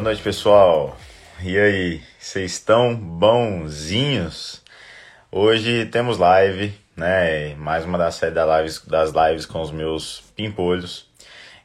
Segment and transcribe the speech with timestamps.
[0.00, 0.96] Boa noite, pessoal.
[1.42, 4.62] E aí, vocês estão bonzinhos?
[5.30, 7.54] Hoje temos live, né?
[7.56, 11.06] Mais uma das séries das lives, das lives com os meus pimpolhos.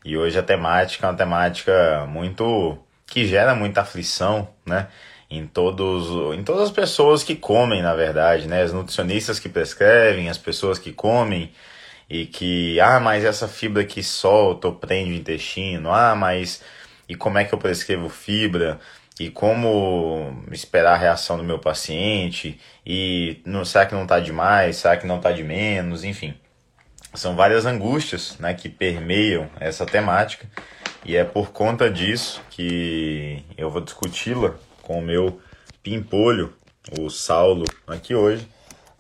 [0.04, 2.78] E hoje a temática é uma temática muito
[3.08, 4.90] que gera muita aflição, né?
[5.32, 8.64] Em todos, em todas as pessoas que comem, na verdade, né?
[8.64, 11.54] As nutricionistas que prescrevem, as pessoas que comem
[12.10, 16.62] e que, ah, mas essa fibra que solta prende o intestino, ah, mas
[17.08, 18.80] e como é que eu prescrevo fibra?
[19.20, 24.78] e como esperar a reação do meu paciente e não, será que não está demais,
[24.78, 26.36] será que não está de menos, enfim.
[27.14, 30.46] São várias angústias né, que permeiam essa temática
[31.06, 35.40] e é por conta disso que eu vou discuti-la com o meu
[35.82, 36.54] pimpolho,
[37.00, 38.48] o Saulo, aqui hoje,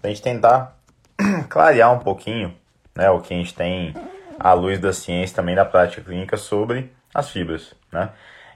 [0.01, 0.79] para a gente tentar
[1.49, 2.55] clarear um pouquinho
[2.95, 3.93] né, o que a gente tem
[4.39, 7.73] à luz da ciência também da prática clínica sobre as fibras.
[7.95, 8.09] Né?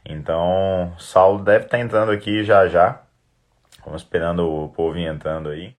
[0.05, 3.01] Então, Saulo deve estar tá entrando aqui já já.
[3.85, 5.73] Vamos esperando o povo entrando aí.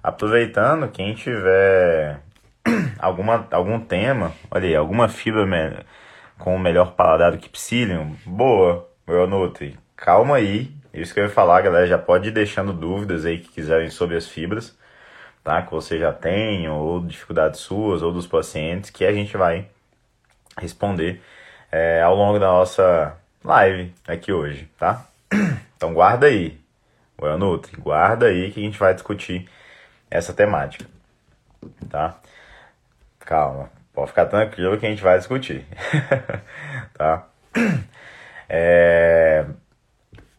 [0.00, 2.20] Aproveitando, quem tiver
[2.98, 5.84] alguma, algum tema, olha aí, alguma fibra
[6.38, 9.76] com o melhor paladar do que Psyllium, boa, eu Nutri.
[9.96, 13.48] Calma aí, isso que eu ia falar, galera, já pode ir deixando dúvidas aí que
[13.48, 14.78] quiserem sobre as fibras,
[15.42, 15.60] tá?
[15.62, 19.68] Que você já tem, ou dificuldades suas, ou dos pacientes, que a gente vai
[20.56, 21.20] responder
[21.70, 25.06] é, ao longo da nossa live aqui hoje, tá?
[25.76, 26.60] Então guarda aí,
[27.16, 29.48] o Nutri, guarda aí que a gente vai discutir
[30.10, 30.84] essa temática,
[31.88, 32.18] tá?
[33.20, 35.64] Calma, pode ficar tranquilo que a gente vai discutir,
[36.94, 37.26] tá?
[38.52, 39.46] É...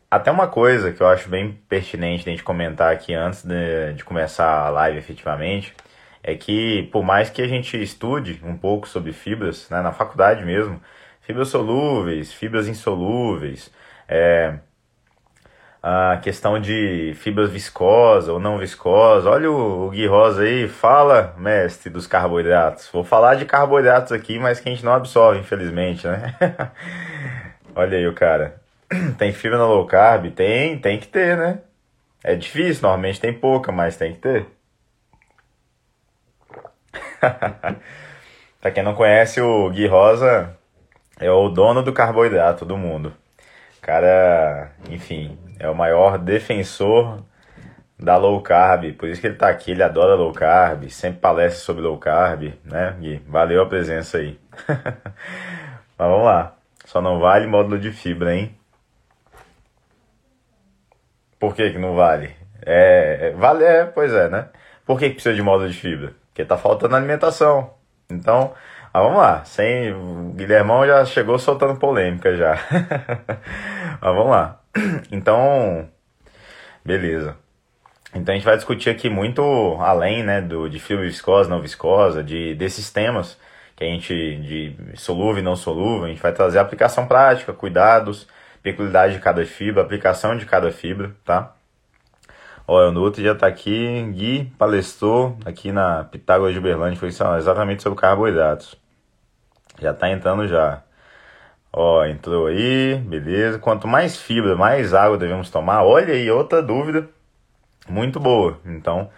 [0.10, 4.04] Até uma coisa que eu acho bem pertinente a gente comentar aqui antes de, de
[4.04, 5.73] começar a live efetivamente,
[6.22, 10.44] é que por mais que a gente estude um pouco sobre fibras, né, na faculdade
[10.44, 10.82] mesmo,
[11.31, 13.71] fibras solúveis, fibras insolúveis,
[14.05, 14.55] é,
[15.81, 19.30] a questão de fibras viscosa ou não viscosa.
[19.30, 22.89] Olha o, o Gui Rosa aí, fala, mestre dos carboidratos.
[22.92, 26.36] Vou falar de carboidratos aqui, mas que a gente não absorve, infelizmente, né?
[27.73, 28.61] Olha aí o cara.
[29.17, 30.31] Tem fibra na low carb?
[30.31, 31.59] Tem, tem que ter, né?
[32.23, 34.45] É difícil, normalmente tem pouca, mas tem que ter.
[38.61, 40.55] pra quem não conhece o Gui Rosa,
[41.21, 43.14] é o dono do carboidrato do mundo.
[43.82, 47.23] Cara, enfim, é o maior defensor
[47.98, 51.61] da low carb, por isso que ele tá aqui, ele adora low carb, sempre palestra
[51.64, 53.21] sobre low carb, né, Gui?
[53.27, 54.39] Valeu a presença aí.
[55.98, 56.55] Mas vamos lá,
[56.86, 58.58] só não vale módulo de fibra, hein?
[61.39, 62.36] Por que que não vale?
[62.65, 64.49] É, é vale, é, pois é, né?
[64.86, 66.14] Por que, que precisa de módulo de fibra?
[66.27, 67.73] Porque tá faltando alimentação.
[68.10, 68.54] Então,
[68.94, 69.46] ah, vamos lá.
[69.46, 69.94] Sem...
[69.94, 72.58] O Guilhermão já chegou soltando polêmica já.
[74.02, 74.60] Mas vamos lá.
[75.12, 75.90] Então,
[76.84, 77.36] beleza.
[78.14, 79.42] Então a gente vai discutir aqui muito
[79.80, 83.38] além, né, do, de fibra viscosa, não viscosa, de, desses temas
[83.76, 88.28] que a gente, de solúvel e não solúvel, a gente vai trazer aplicação prática, cuidados,
[88.62, 91.56] peculiaridade de cada fibra, aplicação de cada fibra, tá?
[92.68, 97.82] Ó, o Nutri já tá aqui, Gui palestrou aqui na Pitágoras de Uberlândia, foi exatamente
[97.82, 98.80] sobre carboidratos.
[99.81, 100.83] Já tá entrando já.
[101.73, 103.58] Ó, entrou aí, beleza.
[103.58, 105.83] Quanto mais fibra, mais água devemos tomar.
[105.83, 107.09] Olha aí, outra dúvida
[107.89, 108.59] muito boa.
[108.64, 109.09] Então,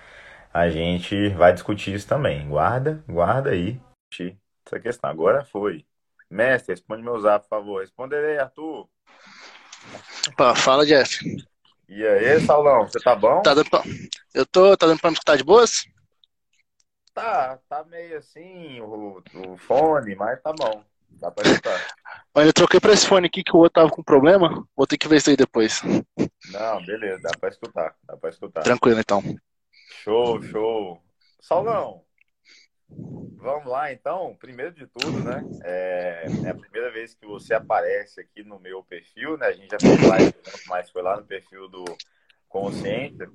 [0.53, 2.47] a gente vai discutir isso também.
[2.47, 3.79] Guarda, guarda aí
[4.66, 5.09] essa questão.
[5.09, 5.85] Agora foi.
[6.29, 7.81] Mestre, responde meu zap, por favor.
[7.81, 8.88] Responderei, Arthur.
[10.30, 11.19] Opa, fala, Jeff.
[11.90, 13.41] E aí, Saulão, você tá bom?
[13.41, 13.84] Tá dando pra...
[14.34, 15.85] Eu tô, tá dando pra me escutar de boas?
[17.13, 20.84] Tá, tá meio assim o, o fone, mas tá bom.
[21.12, 21.79] Dá pra escutar.
[22.34, 24.68] Mas eu troquei pra esse fone aqui que o outro tava com problema.
[24.75, 25.81] Vou ter que ver isso aí depois.
[26.51, 27.95] Não, beleza, dá pra escutar.
[28.04, 28.63] Dá pra escutar.
[28.63, 29.21] Tranquilo, então.
[30.04, 31.01] Show, show.
[31.39, 32.04] Saulão,
[33.38, 34.36] vamos lá então.
[34.39, 35.44] Primeiro de tudo, né?
[35.63, 39.48] É, é, a primeira vez que você aparece aqui no meu perfil, né?
[39.48, 40.33] A gente já fez live,
[40.68, 41.83] mas foi lá no perfil do
[42.50, 43.30] Consciência.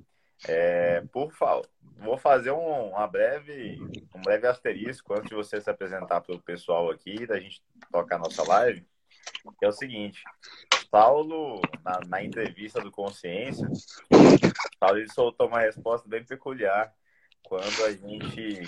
[0.47, 3.77] É, por favor, vou fazer um, uma breve,
[4.15, 8.15] um breve asterisco antes de você se apresentar para o pessoal aqui, da gente tocar
[8.15, 8.85] a nossa live.
[9.61, 10.23] é o seguinte,
[10.89, 13.67] Paulo, na, na entrevista do Consciência,
[14.79, 16.93] Paulo ele soltou uma resposta bem peculiar
[17.43, 18.61] quando a gente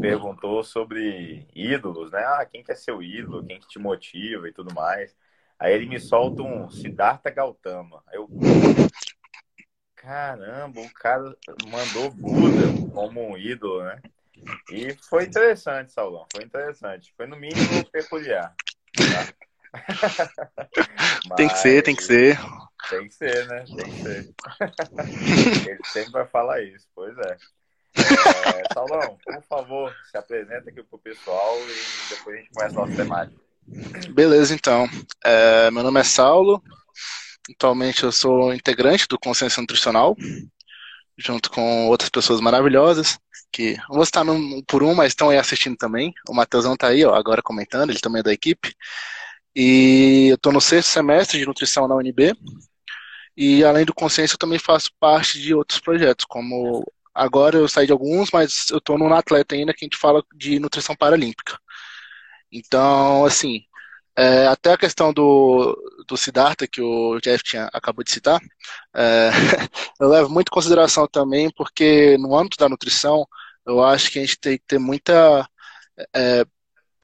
[0.00, 2.20] perguntou sobre ídolos, né?
[2.20, 5.14] Ah, quem quer ser o ídolo, quem que te motiva e tudo mais.
[5.58, 8.02] Aí ele me solta um Siddhartha Gautama.
[8.12, 8.28] Eu,
[10.04, 11.34] caramba, o cara
[11.66, 14.02] mandou Buda como um ídolo, né?
[14.70, 17.12] E foi interessante, Saulão, foi interessante.
[17.16, 18.54] Foi no mínimo peculiar.
[18.94, 19.34] Tá?
[21.36, 22.38] tem que ser, tem que ser.
[22.90, 23.64] Tem que ser, né?
[23.64, 24.34] Tem que ser.
[25.70, 27.36] Ele sempre vai falar isso, pois é.
[27.96, 32.86] é Saulão, por favor, se apresenta aqui pro pessoal e depois a gente começa a
[32.86, 33.44] nossa temática.
[34.12, 34.86] Beleza, então.
[35.24, 36.62] É, meu nome é Saulo.
[37.50, 40.16] Atualmente eu sou integrante do Consciência Nutricional,
[41.16, 43.18] junto com outras pessoas maravilhosas,
[43.52, 46.12] que não vou estar num, por um, mas estão aí assistindo também.
[46.28, 48.74] O Matheusão está aí, ó, agora comentando, ele também é da equipe.
[49.54, 52.34] E eu estou no sexto semestre de nutrição na UNB.
[53.36, 57.86] E além do Consciência, eu também faço parte de outros projetos, como agora eu saí
[57.86, 61.58] de alguns, mas eu estou no Atleta ainda, que a gente fala de nutrição paralímpica.
[62.50, 63.64] Então, assim,
[64.16, 65.76] é, até a questão do,
[66.06, 68.40] do Siddhartha, que o Jeff tinha, acabou de citar,
[68.94, 69.30] é,
[70.00, 73.26] eu levo muito em consideração também, porque no âmbito da nutrição,
[73.66, 75.48] eu acho que a gente tem que ter muita
[76.14, 76.44] é,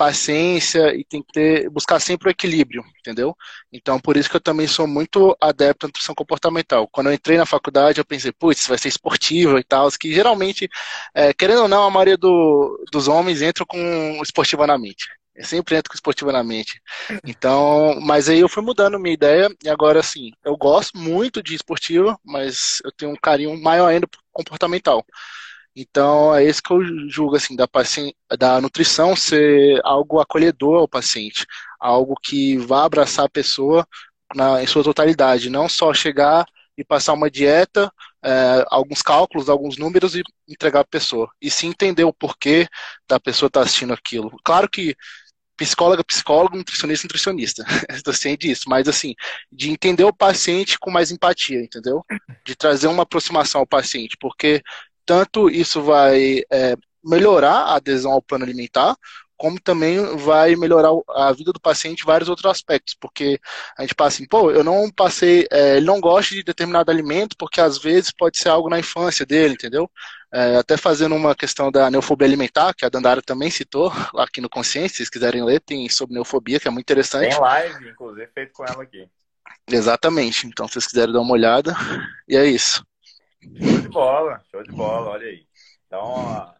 [0.00, 3.36] paciência e tem que ter, buscar sempre o equilíbrio, entendeu?
[3.70, 6.88] Então, por isso que eu também sou muito adepto à nutrição comportamental.
[6.88, 10.70] Quando eu entrei na faculdade, eu pensei, putz, vai ser esportiva e tal, que geralmente,
[11.14, 15.06] é, querendo ou não, a maioria do, dos homens entram com esportiva na mente.
[15.34, 16.80] Eu sempre entro com esportiva na mente.
[17.24, 21.54] Então, mas aí eu fui mudando minha ideia e agora, assim, eu gosto muito de
[21.54, 25.04] esportiva, mas eu tenho um carinho maior ainda por comportamental.
[25.74, 27.68] Então, é isso que eu julgo, assim, da,
[28.38, 31.46] da nutrição ser algo acolhedor ao paciente,
[31.78, 33.86] algo que vá abraçar a pessoa
[34.34, 36.44] na, em sua totalidade, não só chegar
[36.76, 41.30] e passar uma dieta, é, alguns cálculos, alguns números e entregar a pessoa.
[41.40, 42.68] E sim entender o porquê
[43.08, 44.30] da pessoa estar tá assistindo aquilo.
[44.44, 44.96] Claro que
[45.56, 47.64] psicóloga, psicólogo, nutricionista, nutricionista.
[47.90, 49.14] Estou ciente disso, mas assim,
[49.52, 52.04] de entender o paciente com mais empatia, entendeu?
[52.44, 54.62] De trazer uma aproximação ao paciente, porque
[55.04, 58.96] tanto isso vai é, melhorar a adesão ao plano alimentar,
[59.40, 63.40] como também vai melhorar a vida do paciente em vários outros aspectos, porque
[63.74, 67.34] a gente passa assim, pô, eu não passei, é, ele não gosta de determinado alimento,
[67.38, 69.90] porque às vezes pode ser algo na infância dele, entendeu?
[70.30, 74.50] É, até fazendo uma questão da neofobia alimentar, que a Dandara também citou aqui no
[74.50, 77.30] Consciência, se vocês quiserem ler, tem sobre neofobia, que é muito interessante.
[77.30, 79.08] Tem live, inclusive, feito com ela aqui.
[79.66, 81.74] Exatamente, então se vocês quiserem dar uma olhada,
[82.28, 82.84] e é isso.
[83.58, 85.46] Show de bola, show de bola, olha aí.
[85.86, 86.59] Então, ó,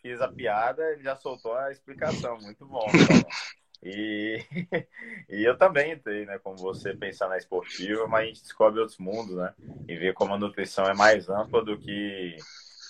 [0.00, 2.38] fiz a piada, ele já soltou a explicação.
[2.38, 2.86] Muito bom.
[3.80, 3.90] Então.
[3.90, 4.44] E,
[5.30, 6.38] e eu também entrei, né?
[6.38, 9.54] Como você pensar na esportiva, mas a gente descobre outros mundos, né?
[9.86, 12.36] E vê como a nutrição é mais ampla do que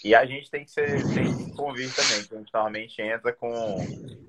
[0.05, 3.33] e a gente tem que ser, tem que convir também, que a gente normalmente entra
[3.33, 3.77] com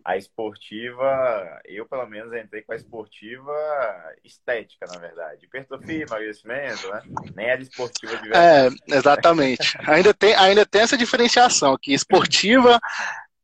[0.04, 3.54] a esportiva, eu pelo menos entrei com a esportiva
[4.24, 5.46] estética, na verdade.
[5.46, 7.02] Hipertrofia, emagrecimento, né?
[7.36, 8.76] Nem era esportiva de verdade.
[8.90, 9.78] É, exatamente.
[9.86, 12.80] ainda, tem, ainda tem essa diferenciação, que esportiva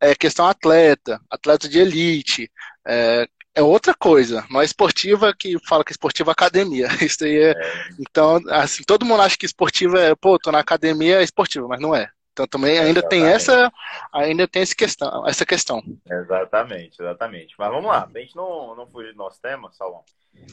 [0.01, 2.51] é questão atleta, atleta de elite,
[2.88, 4.45] é, é outra coisa.
[4.50, 6.88] Não é esportiva que fala que é esportiva academia.
[7.01, 7.88] Isso aí é, é.
[8.00, 11.80] Então, assim, todo mundo acha que esportiva é, pô, tô na academia é esportiva, mas
[11.80, 12.10] não é.
[12.35, 13.09] Então também ainda exatamente.
[13.09, 13.73] tem essa,
[14.11, 15.81] ainda tem essa questão, essa questão.
[16.05, 17.55] Exatamente, exatamente.
[17.57, 20.03] Mas vamos lá, pra gente não, não fugir do nosso tema, Salão,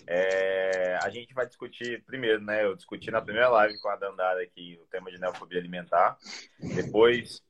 [0.07, 2.65] é, a gente vai discutir primeiro, né?
[2.65, 6.17] Eu discuti na primeira live com a Dandara aqui o tema de neofobia alimentar.
[6.61, 7.43] Depois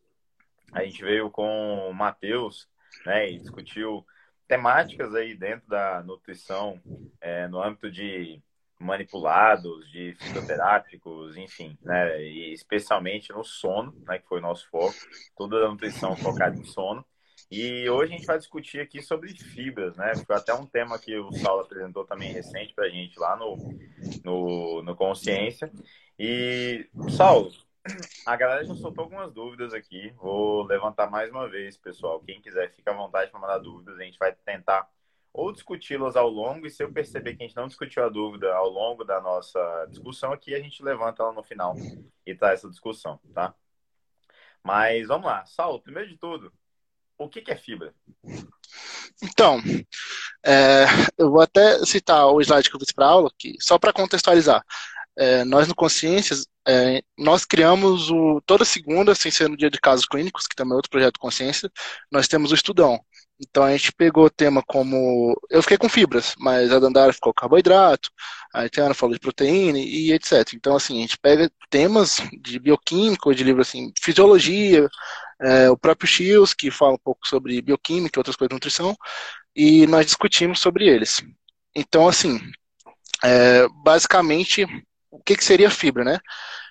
[0.73, 2.67] a gente veio com o Matheus,
[3.05, 3.31] né?
[3.31, 4.03] E discutiu
[4.49, 6.81] temáticas aí dentro da nutrição
[7.21, 8.41] é, no âmbito de
[8.83, 12.23] manipulados, de fitoterápicos, enfim, né?
[12.23, 14.19] E especialmente no sono, né?
[14.19, 14.95] Que foi o nosso foco,
[15.37, 17.05] toda a nutrição focada em sono.
[17.51, 20.15] E hoje a gente vai discutir aqui sobre fibras, né?
[20.27, 23.57] Foi até um tema que o Saulo apresentou também recente para a gente lá no,
[24.25, 25.71] no, no Consciência.
[26.19, 27.51] E, Saulo,
[28.25, 30.15] a galera já soltou algumas dúvidas aqui.
[30.17, 32.21] Vou levantar mais uma vez, pessoal.
[32.21, 33.99] Quem quiser, fica à vontade para mandar dúvidas.
[33.99, 34.89] A gente vai tentar
[35.33, 38.53] ou discuti-las ao longo, e se eu perceber que a gente não discutiu a dúvida
[38.55, 41.75] ao longo da nossa discussão aqui, a gente levanta ela no final
[42.27, 43.55] e traz essa discussão, tá?
[44.63, 45.45] Mas vamos lá.
[45.47, 46.53] Saulo, primeiro de tudo,
[47.19, 47.95] o que, que é fibra?
[49.23, 49.59] Então,
[50.45, 50.85] é,
[51.17, 54.63] eu vou até citar o slide que eu fiz para aula, que, só para contextualizar.
[55.17, 59.81] É, nós no Consciências, é, nós criamos o, toda segunda, sem ser no dia de
[59.81, 61.71] casos clínicos, que também é outro projeto Consciência,
[62.11, 62.99] nós temos o Estudão.
[63.43, 65.37] Então a gente pegou o tema como.
[65.51, 68.09] Eu fiquei com fibras, mas a Dandara ficou com carboidrato,
[68.55, 70.55] a Tiana falou de proteína e etc.
[70.55, 74.89] Então, assim, a gente pega temas de bioquímica, de livro assim, fisiologia,
[75.41, 78.97] é, o próprio Shields, que fala um pouco sobre bioquímica e outras coisas de nutrição,
[79.57, 81.23] e nós discutimos sobre eles.
[81.75, 82.41] Então, assim,
[83.25, 84.65] é, basicamente,
[85.11, 86.19] o que, que seria fibra, né?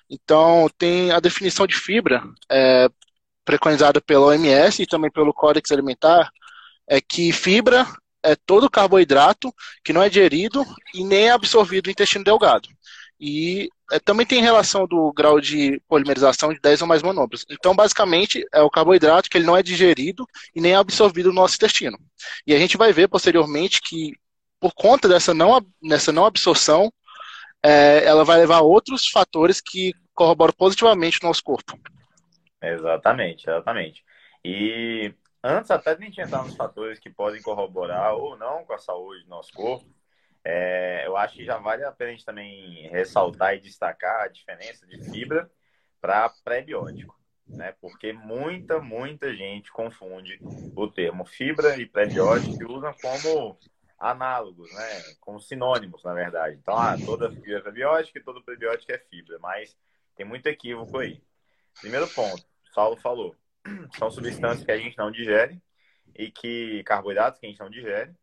[0.08, 2.88] Então, tem a definição de fibra, é,
[3.44, 6.30] preconizada pela OMS e também pelo Códex Alimentar,
[6.88, 7.86] é que fibra
[8.22, 9.52] é todo carboidrato
[9.84, 12.68] que não é digerido e nem é absorvido no intestino delgado.
[13.18, 17.44] E é, também tem relação do grau de polimerização de 10 ou mais monômeros.
[17.50, 21.34] Então, basicamente, é o carboidrato que ele não é digerido e nem é absorvido no
[21.34, 21.98] nosso intestino.
[22.46, 24.12] E a gente vai ver posteriormente que,
[24.58, 26.92] por conta dessa não, dessa não absorção,
[27.62, 31.78] é, ela vai levar a outros fatores que corroboram positivamente o nosso corpo.
[32.60, 34.02] Exatamente, exatamente.
[34.44, 38.72] E antes até de a gente entrar nos fatores que podem corroborar ou não com
[38.72, 39.86] a saúde do nosso corpo,
[40.44, 44.28] é, eu acho que já vale a pena a gente também ressaltar e destacar a
[44.28, 45.50] diferença de fibra
[46.00, 47.72] para pré-biótico, né?
[47.80, 50.38] Porque muita, muita gente confunde
[50.74, 53.56] o termo fibra e pré-biótico e usam como
[53.98, 55.14] análogos, né?
[55.20, 56.56] Como sinônimos, na verdade.
[56.60, 59.76] Então, ah, toda fibra é pré-biótica e todo prebiótico é fibra, mas
[60.16, 61.22] tem muito equívoco aí.
[61.80, 62.44] Primeiro ponto,
[62.74, 63.36] Saulo falou,
[63.98, 65.62] são substâncias que a gente não digere
[66.14, 68.14] e que carboidratos que a gente não digere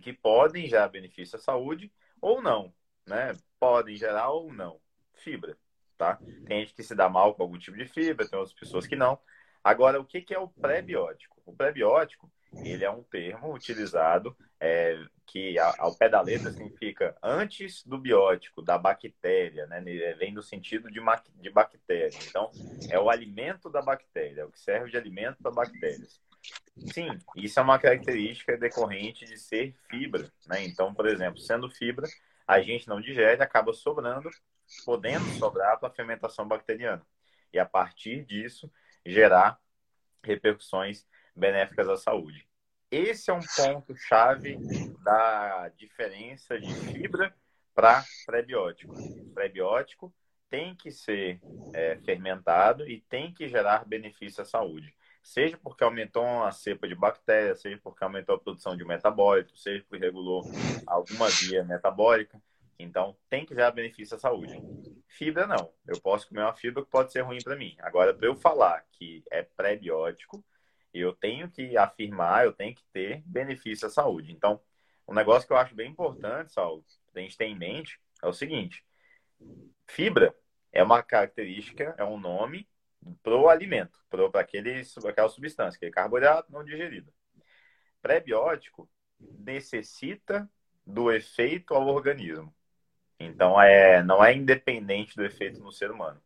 [0.00, 2.72] que podem gerar benefício à saúde ou não,
[3.06, 3.32] né?
[3.58, 4.80] Podem gerar ou não.
[5.14, 5.56] Fibra,
[5.98, 6.18] tá?
[6.46, 8.96] Tem gente que se dá mal com algum tipo de fibra, tem outras pessoas que
[8.96, 9.18] não.
[9.62, 11.40] Agora, o que é o pré-biótico?
[11.44, 12.30] O pré-biótico,
[12.64, 18.62] ele é um termo utilizado é, que ao pé da letra significa antes do biótico,
[18.62, 19.80] da bactéria, né?
[20.18, 21.00] Vem do sentido de,
[21.40, 22.18] de bactéria.
[22.28, 22.50] Então,
[22.90, 26.20] é o alimento da bactéria, é o que serve de alimento para bactérias.
[26.92, 30.62] Sim, isso é uma característica decorrente de ser fibra, né?
[30.64, 32.06] Então, por exemplo, sendo fibra,
[32.46, 34.28] a gente não digere, acaba sobrando,
[34.84, 37.04] podendo sobrar para a fermentação bacteriana.
[37.52, 38.70] E a partir disso,
[39.04, 39.58] gerar
[40.22, 42.46] repercussões benéficas à saúde.
[42.90, 44.58] Esse é um ponto chave
[45.02, 47.34] da diferença de fibra
[47.74, 48.94] para pré-biótico.
[49.32, 50.12] Pré-biótico
[50.50, 51.40] tem que ser
[51.72, 56.94] é, fermentado e tem que gerar benefício à saúde seja porque aumentou a cepa de
[56.94, 60.42] bactéria, seja porque aumentou a produção de metabólito, seja porque regulou
[60.86, 62.42] alguma via metabólica.
[62.78, 64.60] Então, tem que gerar benefício à saúde.
[65.06, 65.72] Fibra, não.
[65.86, 67.76] Eu posso comer uma fibra que pode ser ruim para mim.
[67.78, 70.44] Agora, para eu falar que é pré-biótico,
[71.00, 74.32] eu tenho que afirmar, eu tenho que ter benefício à saúde.
[74.32, 74.60] Então,
[75.06, 76.84] um negócio que eu acho bem importante, Saulo,
[77.14, 78.84] a gente ter em mente, é o seguinte:
[79.86, 80.34] fibra
[80.72, 82.68] é uma característica, é um nome
[83.22, 84.40] pro alimento, para
[85.10, 87.12] aquela substância, aquele carboidrato não digerido.
[88.00, 90.48] Pré-biótico necessita
[90.86, 92.54] do efeito ao organismo.
[93.18, 96.20] Então, é, não é independente do efeito no ser humano.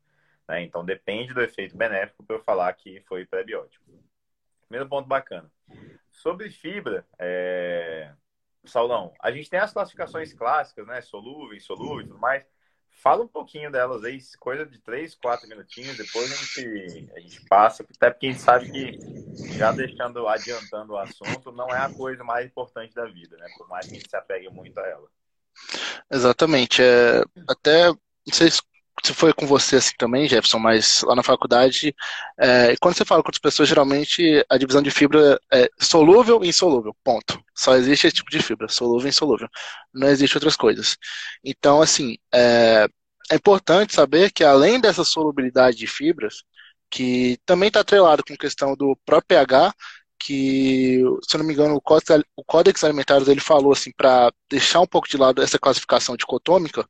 [0.49, 0.63] Né?
[0.63, 3.85] Então, depende do efeito benéfico para eu falar que foi pré-biótico.
[4.69, 5.51] Primeiro ponto bacana.
[6.11, 8.13] Sobre fibra, é...
[8.65, 11.01] Saulão, a gente tem as classificações clássicas, né?
[11.01, 12.45] Solúvel, insolúvel e tudo mais.
[13.03, 17.45] Fala um pouquinho delas aí, coisa de três, quatro minutinhos, depois a gente, a gente
[17.47, 18.99] passa, até porque a gente sabe que,
[19.59, 23.47] já deixando, adiantando o assunto, não é a coisa mais importante da vida, né?
[23.59, 25.09] Por mais que a gente se apegue muito a ela.
[26.11, 26.83] Exatamente.
[26.83, 27.93] É, até,
[28.33, 28.49] sei
[29.05, 31.95] se foi com você assim também, Jefferson, mas lá na faculdade,
[32.39, 36.49] é, quando você fala com outras pessoas, geralmente a divisão de fibra é solúvel e
[36.49, 37.41] insolúvel, ponto.
[37.55, 39.49] Só existe esse tipo de fibra, solúvel e insolúvel.
[39.93, 40.97] Não existe outras coisas.
[41.45, 42.87] Então, assim, é,
[43.31, 46.43] é importante saber que além dessa solubilidade de fibras,
[46.91, 49.75] que também está atrelado com a questão do próprio pH,
[50.19, 54.33] que, se eu não me engano, o Códex, o Códex Alimentar ele falou assim para
[54.51, 56.87] deixar um pouco de lado essa classificação dicotômica,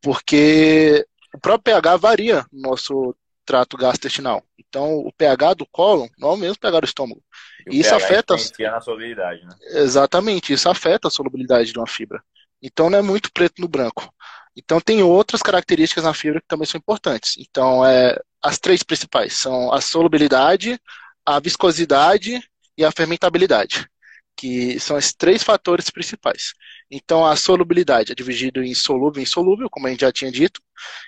[0.00, 1.04] porque
[1.34, 4.42] o próprio pH varia no nosso trato gastrointestinal.
[4.58, 7.22] Então, o pH do cólon não é o mesmo pH do estômago.
[7.66, 8.36] E, e isso afeta.
[8.58, 9.54] na solubilidade, né?
[9.72, 12.22] Exatamente, isso afeta a solubilidade de uma fibra.
[12.62, 14.12] Então, não é muito preto no branco.
[14.54, 17.36] Então, tem outras características na fibra que também são importantes.
[17.38, 20.78] Então, é, as três principais são a solubilidade,
[21.24, 22.42] a viscosidade
[22.76, 23.88] e a fermentabilidade
[24.38, 26.54] que são esses três fatores principais.
[26.88, 30.62] Então, a solubilidade é dividida em solúvel e insolúvel, como a gente já tinha dito,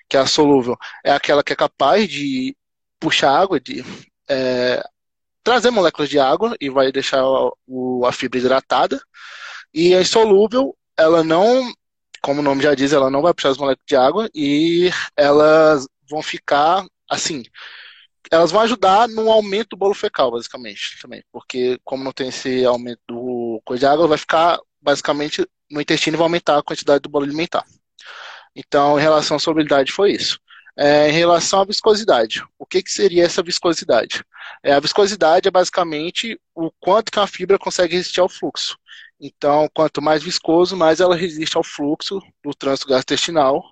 [0.09, 2.57] que a solúvel é aquela que é capaz de
[2.99, 3.85] puxar água, de
[4.29, 4.83] é,
[5.45, 7.23] trazer moléculas de água e vai deixar
[7.69, 9.01] o, a fibra hidratada.
[9.73, 11.73] E a insolúvel, ela não,
[12.21, 15.87] como o nome já diz, ela não vai puxar as moléculas de água e elas
[16.09, 17.45] vão ficar assim,
[18.31, 21.23] elas vão ajudar no aumento do bolo fecal, basicamente, também.
[21.33, 26.17] Porque como não tem esse aumento do coisa de água, vai ficar basicamente no intestino
[26.17, 27.65] vai aumentar a quantidade do bolo alimentar.
[28.55, 30.39] Então, em relação à solubilidade, foi isso.
[30.77, 34.25] É, em relação à viscosidade, o que, que seria essa viscosidade?
[34.63, 38.79] É, a viscosidade é basicamente o quanto que a fibra consegue resistir ao fluxo.
[39.21, 43.63] Então, quanto mais viscoso, mais ela resiste ao fluxo do trânsito gastrointestinal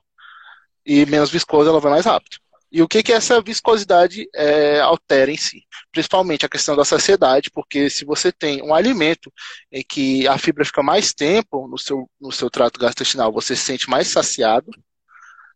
[0.85, 2.39] e menos viscoso ela vai mais rápido.
[2.71, 5.63] E o que, que essa viscosidade é, altera em si?
[5.91, 9.33] Principalmente a questão da saciedade, porque se você tem um alimento
[9.73, 13.63] em que a fibra fica mais tempo no seu, no seu trato gastrointestinal, você se
[13.63, 14.71] sente mais saciado.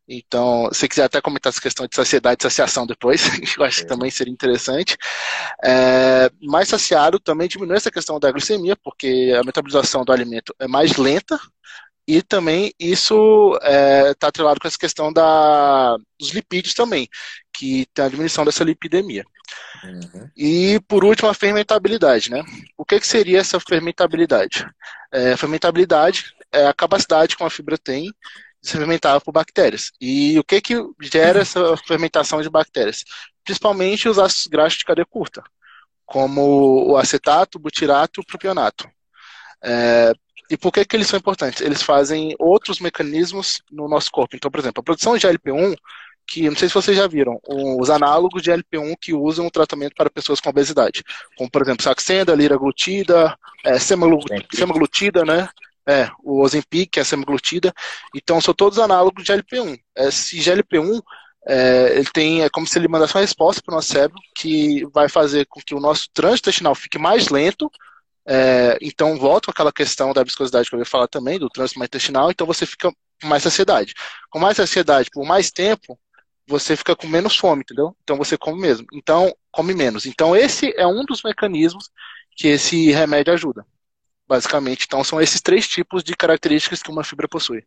[0.08, 3.22] Então, se quiser até comentar essa questão de saciedade e saciação depois,
[3.56, 4.96] eu acho que também seria interessante.
[5.64, 10.66] É, mais saciado também diminui essa questão da glicemia, porque a metabolização do alimento é
[10.66, 11.38] mais lenta,
[12.12, 17.08] e também isso está é, tá atrelado com essa questão da, dos lipídios também,
[17.50, 19.24] que tem a diminuição dessa lipidemia.
[19.82, 20.28] Uhum.
[20.36, 22.30] E por último, a fermentabilidade.
[22.30, 22.44] Né?
[22.76, 24.66] O que, que seria essa fermentabilidade?
[25.10, 28.12] É, fermentabilidade é a capacidade que uma fibra tem
[28.60, 29.90] de se fermentar por bactérias.
[29.98, 33.04] E o que, que gera essa fermentação de bactérias?
[33.42, 35.42] Principalmente os ácidos graxos de cadeia curta,
[36.04, 38.86] como o acetato, o butirato e o propionato.
[39.64, 40.12] É,
[40.50, 41.60] e por que, que eles são importantes?
[41.60, 44.36] Eles fazem outros mecanismos no nosso corpo.
[44.36, 45.74] Então, por exemplo, a produção de GLP-1,
[46.26, 49.94] que não sei se vocês já viram, os análogos de GLP-1 que usam o tratamento
[49.94, 51.02] para pessoas com obesidade,
[51.36, 55.48] como, por exemplo, saxenda, liraglutida, é, semaglutida, né?
[55.84, 57.72] É, o Ozempic, que é a semaglutida.
[58.14, 59.78] Então, são todos análogos de GLP-1.
[59.96, 61.02] Esse GLP-1
[61.46, 64.86] é, ele tem, é como se ele mandasse uma resposta para o nosso cérebro que
[64.92, 67.70] vai fazer com que o nosso trânsito intestinal fique mais lento,
[68.26, 72.30] é, então, volto àquela questão da viscosidade que eu ia falar também, do trânsito intestinal,
[72.30, 73.94] então você fica com mais saciedade.
[74.30, 75.98] Com mais saciedade por mais tempo,
[76.46, 77.96] você fica com menos fome, entendeu?
[78.02, 78.86] Então você come mesmo.
[78.92, 80.06] Então, come menos.
[80.06, 81.90] Então, esse é um dos mecanismos
[82.36, 83.66] que esse remédio ajuda.
[84.26, 87.66] Basicamente, então são esses três tipos de características que uma fibra possui.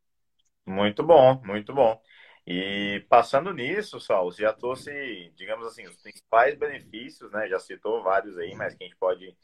[0.66, 2.02] Muito bom, muito bom.
[2.48, 7.48] E passando nisso, Saul, você já trouxe, digamos assim, os principais benefícios, né?
[7.48, 9.36] Já citou vários aí, mas que a gente pode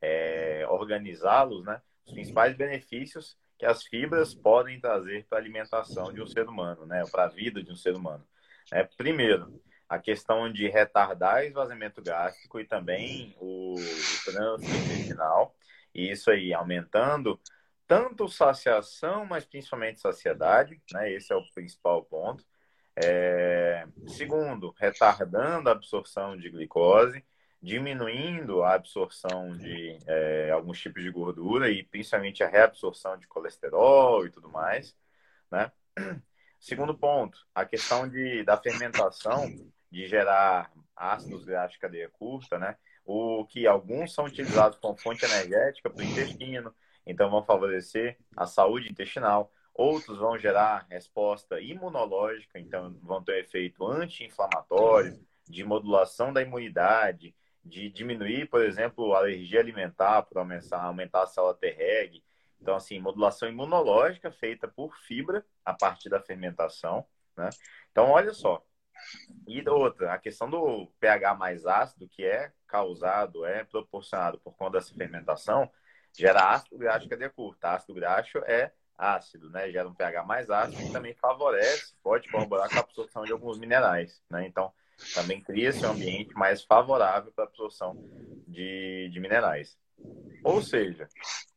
[0.00, 1.80] é, organizá-los, né?
[2.06, 6.86] Os principais benefícios que as fibras podem trazer para a alimentação de um ser humano,
[6.86, 7.04] né?
[7.10, 8.26] Para a vida de um ser humano.
[8.72, 15.54] É, primeiro, a questão de retardar esvaziamento gástrico e também o, o trânsito intestinal.
[15.94, 17.38] E isso aí aumentando
[17.86, 21.12] tanto saciação, mas principalmente saciedade, né?
[21.12, 22.44] Esse é o principal ponto.
[22.96, 23.84] É...
[24.06, 27.24] Segundo, retardando a absorção de glicose
[27.62, 34.26] diminuindo a absorção de é, alguns tipos de gordura e principalmente a reabsorção de colesterol
[34.26, 34.96] e tudo mais,
[35.50, 35.70] né?
[36.58, 39.48] Segundo ponto, a questão de, da fermentação
[39.90, 42.76] de gerar ácidos graxos de cadeia curta, né?
[43.04, 46.74] O que alguns são utilizados como fonte energética para o intestino,
[47.06, 49.50] então vão favorecer a saúde intestinal.
[49.74, 55.18] Outros vão gerar resposta imunológica, então vão ter efeito anti-inflamatório,
[55.48, 61.26] de modulação da imunidade, de diminuir, por exemplo, a alergia alimentar, por aumentar, aumentar a
[61.26, 62.22] célula Treg.
[62.60, 67.48] Então, assim, modulação imunológica feita por fibra a partir da fermentação, né?
[67.90, 68.62] Então, olha só.
[69.46, 74.78] E outra, a questão do pH mais ácido, que é causado, é proporcionado por conta
[74.78, 75.70] dessa fermentação,
[76.16, 77.70] gera ácido graxo de cadeia curta.
[77.70, 79.70] Ácido graxo é ácido, né?
[79.70, 83.58] Gera um pH mais ácido e também favorece, pode corroborar com a absorção de alguns
[83.58, 84.46] minerais, né?
[84.46, 84.72] Então,
[85.14, 87.96] também cria-se um ambiente mais favorável para a absorção
[88.46, 89.78] de, de minerais.
[90.44, 91.08] Ou seja,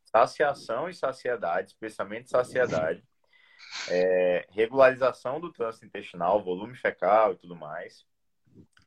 [0.03, 3.03] saciação e saciedade, especialmente saciedade,
[3.89, 8.05] é, regularização do trânsito intestinal, volume fecal e tudo mais,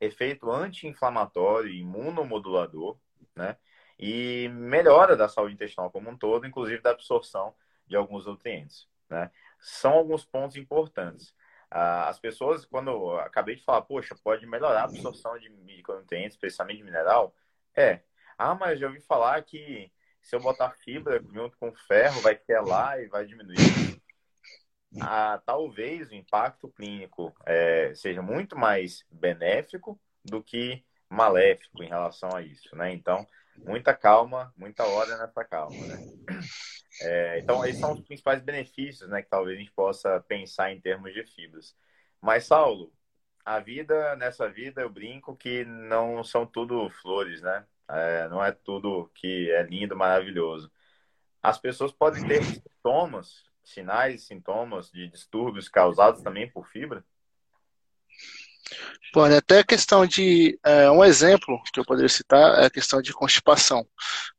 [0.01, 2.99] efeito anti-inflamatório e imunomodulador,
[3.35, 3.57] né?
[3.99, 7.55] E melhora da saúde intestinal como um todo, inclusive da absorção
[7.87, 9.31] de alguns nutrientes, né?
[9.59, 11.35] São alguns pontos importantes.
[11.79, 16.35] Ah, as pessoas, quando eu acabei de falar, poxa, pode melhorar a absorção de micronutrientes,
[16.35, 17.35] especialmente de mineral,
[17.77, 18.01] é.
[18.39, 22.99] Ah, mas já ouvi falar que se eu botar fibra junto com ferro, vai lá
[22.99, 23.59] e vai diminuir.
[24.99, 32.35] Ah, talvez o impacto clínico é, seja muito mais benéfico do que maléfico em relação
[32.35, 32.91] a isso, né?
[32.91, 33.27] Então,
[33.65, 35.99] muita calma, muita hora nessa calma, né?
[37.03, 40.81] É, então, esses são os principais benefícios né, que talvez a gente possa pensar em
[40.81, 41.77] termos de fibras.
[42.21, 42.93] Mas, Saulo,
[43.45, 47.67] a vida, nessa vida, eu brinco que não são tudo flores, né?
[47.89, 50.71] É, não é tudo que é lindo, maravilhoso.
[51.43, 57.05] As pessoas podem ter sintomas, sinais e sintomas de distúrbios causados também por fibra?
[59.13, 60.59] Pode, até a questão de.
[60.65, 63.87] É, um exemplo que eu poderia citar é a questão de constipação.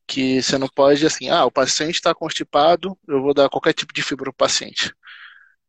[0.08, 3.94] Que você não pode, assim, ah, o paciente está constipado, eu vou dar qualquer tipo
[3.94, 4.94] de fibra para o paciente.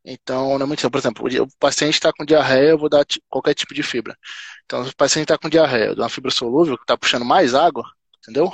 [0.05, 3.53] Então, não é muito, por exemplo, o paciente está com diarreia, eu vou dar qualquer
[3.53, 4.17] tipo de fibra.
[4.65, 7.25] Então, se o paciente está com diarreia, eu dou uma fibra solúvel, que está puxando
[7.25, 7.83] mais água,
[8.19, 8.51] entendeu?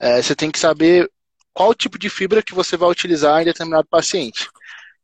[0.00, 1.10] É, você tem que saber
[1.52, 4.48] qual tipo de fibra que você vai utilizar em determinado paciente.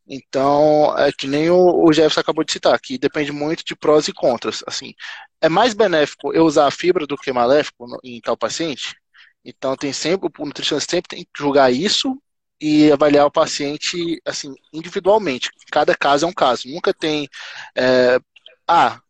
[0.08, 4.08] Então, é que nem o, o Jefferson acabou de citar, que depende muito de prós
[4.08, 4.64] e contras.
[4.66, 4.94] Assim,
[5.40, 8.96] é mais benéfico eu usar a fibra do que maléfico em tal paciente?
[9.44, 12.20] Então, tem sempre, o nutricionista sempre tem que julgar isso
[12.60, 15.50] e avaliar o paciente assim individualmente.
[15.70, 16.68] Cada caso é um caso.
[16.68, 17.28] Nunca tem
[17.76, 18.18] é,
[18.66, 19.00] ah,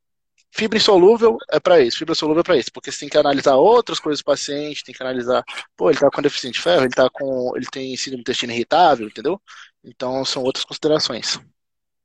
[0.53, 3.57] fibra insolúvel é para isso, fibra solúvel é para isso, porque você tem que analisar
[3.57, 5.45] outras coisas do paciente, tem que analisar,
[5.77, 8.53] pô, ele está com deficiência de ferro, ele tá com, ele tem síndrome do intestino
[8.53, 9.41] irritável, entendeu?
[9.83, 11.41] Então são outras considerações.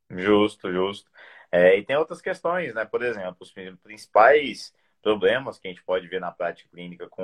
[0.09, 1.09] Justo, justo.
[1.51, 2.85] É, e tem outras questões, né?
[2.85, 3.51] Por exemplo, os
[3.83, 7.23] principais problemas que a gente pode ver na prática clínica com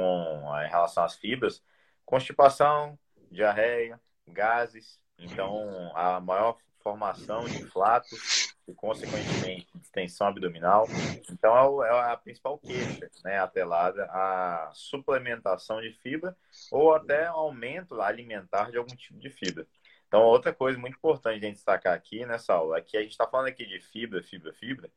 [0.64, 1.64] em relação às fibras,
[2.06, 2.98] constipação,
[3.32, 5.00] diarreia, gases.
[5.18, 10.88] Então, a maior formação de flatos e, consequentemente, distensão abdominal.
[11.30, 16.36] Então, é, é a principal queixa né, atrelada à suplementação de fibra
[16.72, 19.68] ou até aumento alimentar de algum tipo de fibra.
[20.10, 23.12] Então, outra coisa muito importante a gente destacar aqui nessa aula é que a gente
[23.12, 24.90] está falando aqui de fibra, fibra, fibra.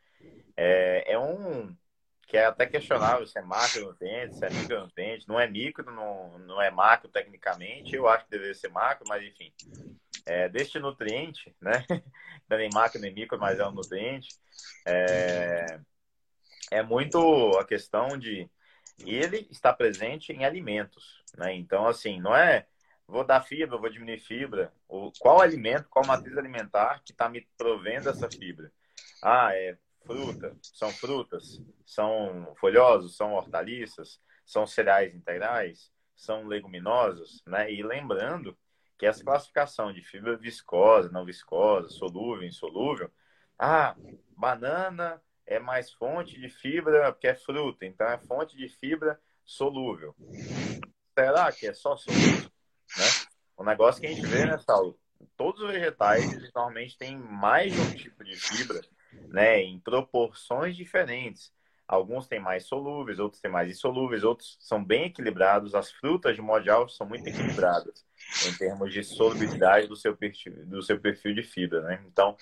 [0.56, 1.76] É, é um
[2.26, 5.28] que é até questionável se é macronutriente, se é micronutriente.
[5.28, 7.94] Não é micro, não, não é macro tecnicamente.
[7.94, 9.52] Eu acho que deveria ser macro, mas enfim.
[10.24, 11.84] É, deste nutriente, né?
[12.50, 14.28] É nem macro nem micro, mas é um nutriente.
[14.86, 15.80] É,
[16.70, 17.18] é muito
[17.58, 18.50] a questão de
[18.98, 21.54] ele está presente em alimentos, né?
[21.54, 22.66] Então, assim, não é
[23.12, 24.72] vou dar fibra, vou diminuir fibra.
[24.88, 28.72] O, qual alimento, qual matriz alimentar que está me provendo essa fibra?
[29.22, 37.70] Ah, é fruta, são frutas, são folhosos, são hortaliças, são cereais integrais, são leguminosas, né?
[37.70, 38.56] E lembrando
[38.98, 43.10] que essa classificação de fibra viscosa, não viscosa, solúvel, insolúvel,
[43.58, 43.94] ah,
[44.36, 50.16] banana é mais fonte de fibra porque é fruta, então é fonte de fibra solúvel.
[51.16, 52.51] Será que é só solúvel?
[52.96, 53.04] Né?
[53.56, 54.94] O negócio que a gente vê nessa aula,
[55.36, 56.24] todos os vegetais
[56.54, 58.80] normalmente têm mais de um tipo de fibra
[59.28, 61.52] né, em proporções diferentes.
[61.86, 65.74] Alguns têm mais solúveis, outros têm mais insolúveis, outros são bem equilibrados.
[65.74, 68.06] As frutas, de modo geral, são muito equilibradas
[68.48, 71.82] em termos de solubilidade do seu perfil, do seu perfil de fibra.
[71.82, 72.02] Né?
[72.06, 72.36] Então,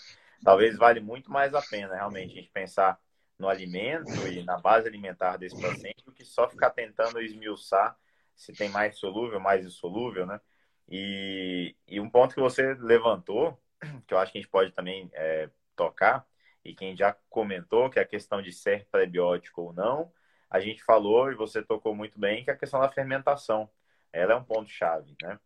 [0.44, 3.00] talvez vale muito mais a pena realmente a gente pensar
[3.38, 7.96] no alimento e na base alimentar desse paciente do que só ficar tentando esmiuçar
[8.34, 10.40] se tem mais solúvel, mais insolúvel, né?
[10.88, 13.60] E, e um ponto que você levantou,
[14.06, 16.26] que eu acho que a gente pode também é, tocar,
[16.64, 20.12] e quem já comentou, que é a questão de ser prebiótico ou não,
[20.50, 23.70] a gente falou e você tocou muito bem que é a questão da fermentação.
[24.12, 25.38] Ela é um ponto-chave, né?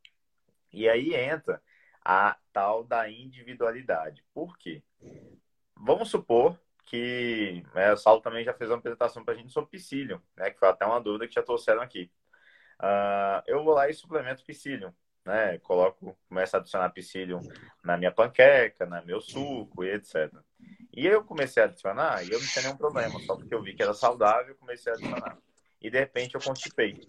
[0.72, 1.62] E aí entra
[2.02, 4.24] a tal da individualidade.
[4.32, 4.82] Por quê?
[5.76, 9.78] Vamos supor que né, o Saulo também já fez uma apresentação para a gente sobre
[9.78, 10.50] psyllium, né?
[10.50, 12.10] Que foi até uma dúvida que já trouxeram aqui.
[12.80, 14.92] Uh, eu vou lá e suplemento psyllium,
[15.24, 15.58] né?
[15.58, 17.40] Coloco, começo a adicionar psyllium
[17.82, 20.32] na minha panqueca, no meu suco e etc.
[20.92, 23.74] E eu comecei a adicionar e eu não tinha nenhum problema, só porque eu vi
[23.74, 25.38] que era saudável, comecei a adicionar.
[25.80, 27.00] E de repente eu constipei.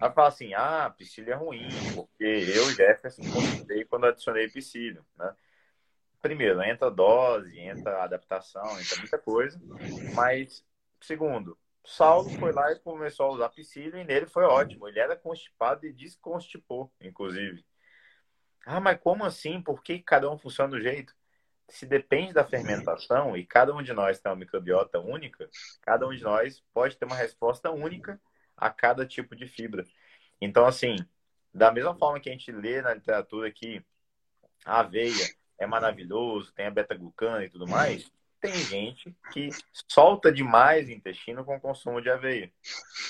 [0.00, 5.34] Aí fala assim, ah, psyllium é ruim, porque eu, Jefferson, constipei quando adicionei psyllium, né?
[6.20, 9.60] Primeiro, entra dose, entra adaptação, entra muita coisa.
[10.14, 10.64] Mas,
[11.00, 14.88] segundo, Saulo foi lá e começou a usar psyllium e nele foi ótimo.
[14.88, 17.64] Ele era constipado e desconstipou, inclusive.
[18.66, 19.62] Ah, mas como assim?
[19.62, 21.14] Por que cada um funciona do jeito?
[21.68, 25.48] se depende da fermentação e cada um de nós tem uma microbiota única,
[25.82, 28.20] cada um de nós pode ter uma resposta única
[28.56, 29.84] a cada tipo de fibra.
[30.40, 30.96] Então, assim,
[31.52, 33.84] da mesma forma que a gente lê na literatura que
[34.64, 39.50] a aveia é maravilhoso, tem a beta-glucana e tudo mais, tem gente que
[39.88, 42.52] solta demais intestino com consumo de aveia.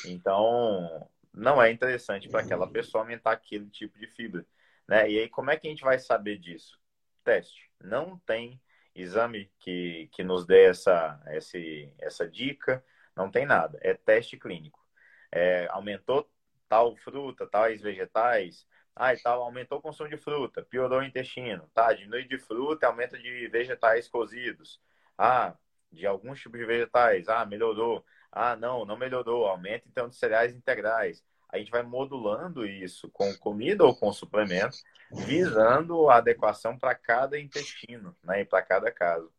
[0.06, 4.44] Então, não é interessante para aquela pessoa aumentar aquele tipo de fibra.
[4.86, 5.10] Né?
[5.10, 6.78] E aí, como é que a gente vai saber disso?
[7.24, 8.60] Teste não tem
[8.94, 11.58] exame que, que nos dê essa, essa,
[11.98, 13.78] essa dica, não tem nada.
[13.82, 14.84] É teste clínico.
[15.30, 16.28] É, aumentou
[16.68, 21.70] tal fruta, tais vegetais, ah, e tal, aumentou o consumo de fruta, piorou o intestino,
[21.72, 21.92] tá?
[21.92, 24.80] Diminui de fruta, aumenta de vegetais cozidos.
[25.18, 25.54] Ah,
[25.90, 28.04] de alguns tipos de vegetais, ah, melhorou.
[28.31, 31.24] Ah, não, não melhorou, aumenta então de cereais integrais.
[31.48, 34.76] A gente vai modulando isso com comida ou com suplemento
[35.11, 39.33] visando a adequação para cada intestino, né, e para cada caso.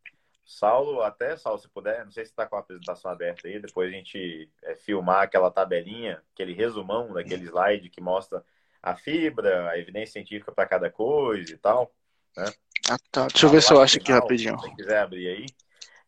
[0.44, 3.88] Saulo, até, Saulo, se puder, não sei se está com a apresentação aberta aí, depois
[3.88, 8.44] a gente é, filmar aquela tabelinha, aquele resumão daquele slide que mostra
[8.82, 11.94] a fibra, a evidência científica para cada coisa e tal.
[12.36, 12.46] Né?
[12.90, 13.28] Ah, tá.
[13.28, 14.60] Deixa eu ver se eu acho aqui rapidinho.
[14.60, 15.46] Se você quiser abrir aí.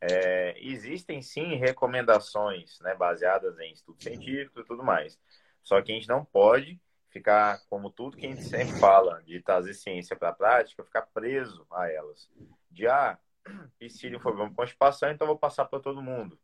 [0.02, 5.20] É, existem sim recomendações né, baseadas em estudos científicos e tudo mais.
[5.64, 9.40] Só que a gente não pode ficar, como tudo que a gente sempre fala, de
[9.42, 12.30] trazer ciência para a prática, ficar preso a elas.
[12.70, 13.20] De, ah,
[13.78, 16.40] piscina foi uma constipação, então vou passar para todo mundo.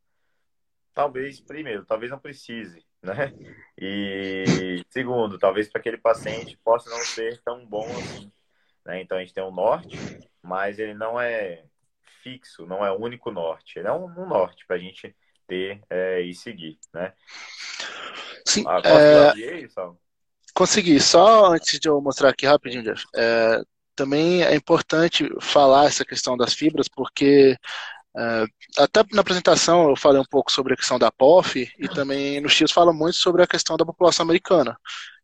[0.93, 3.33] Talvez, primeiro, talvez não precise, né?
[3.77, 8.31] E segundo, talvez para aquele paciente possa não ser tão bom assim.
[8.85, 9.01] Né?
[9.01, 9.97] Então a gente tem um norte,
[10.41, 11.65] mas ele não é
[12.27, 13.79] fixo, não é o único norte.
[13.79, 15.15] Ele é um, um norte para a gente
[15.47, 17.13] ter é, e seguir, né?
[18.45, 18.63] Sim.
[18.67, 19.29] Ah, é...
[19.31, 19.67] aí,
[20.53, 20.99] Consegui.
[20.99, 23.05] Só antes de eu mostrar aqui rapidinho, Jeff.
[23.15, 23.61] É,
[23.95, 27.55] também é importante falar essa questão das fibras, porque
[28.17, 28.45] é,
[28.77, 32.53] até na apresentação eu falei um pouco sobre a questão da POF e também nos
[32.53, 34.75] X fala muito sobre a questão da população americana.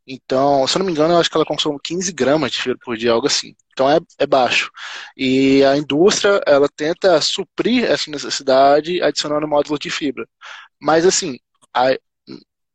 [0.05, 2.77] Então, se eu não me engano, eu acho que ela consome 15 gramas de fibra
[2.83, 3.55] por dia, algo assim.
[3.71, 4.69] Então é, é baixo.
[5.17, 10.27] E a indústria, ela tenta suprir essa necessidade adicionando módulos de fibra.
[10.79, 11.37] Mas assim,
[11.73, 11.95] a,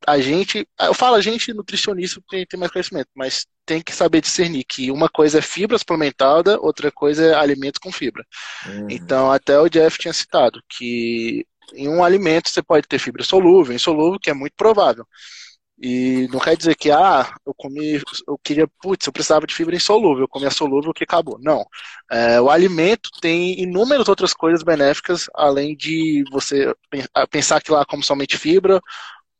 [0.06, 4.22] a gente, eu falo a gente nutricionista porque tem mais conhecimento, mas tem que saber
[4.22, 8.24] discernir que uma coisa é fibra suplementada, outra coisa é alimento com fibra.
[8.66, 8.86] Uhum.
[8.88, 13.74] Então, até o Jeff tinha citado que em um alimento você pode ter fibra solúvel,
[13.74, 15.06] insolúvel, que é muito provável.
[15.80, 19.76] E não quer dizer que, ah, eu comi, eu queria, putz, eu precisava de fibra
[19.76, 21.38] insolúvel, eu comi a solúvel que acabou.
[21.40, 21.64] Não.
[22.10, 26.74] É, o alimento tem inúmeras outras coisas benéficas, além de você
[27.30, 28.80] pensar que lá como somente fibra,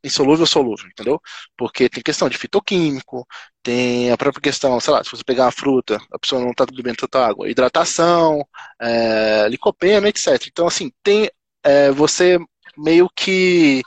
[0.02, 1.20] insolúvel solúvel, entendeu?
[1.56, 3.26] Porque tem questão de fitoquímico,
[3.62, 6.64] tem a própria questão, sei lá, se você pegar uma fruta, a pessoa não está
[6.66, 8.46] bebendo tanta água, hidratação,
[8.80, 10.28] é, licopeno, etc.
[10.46, 11.30] Então, assim, tem
[11.64, 12.38] é, você
[12.76, 13.82] meio que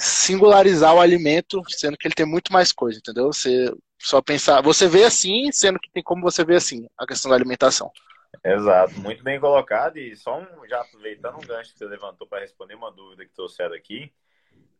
[0.00, 3.26] singularizar o alimento, sendo que ele tem muito mais coisa, entendeu?
[3.26, 7.30] Você só pensar, você vê assim, sendo que tem como você vê assim a questão
[7.30, 7.90] da alimentação.
[8.42, 12.40] Exato, muito bem colocado e só um, já aproveitando um gancho que você levantou para
[12.40, 14.10] responder uma dúvida que trouxeram aqui,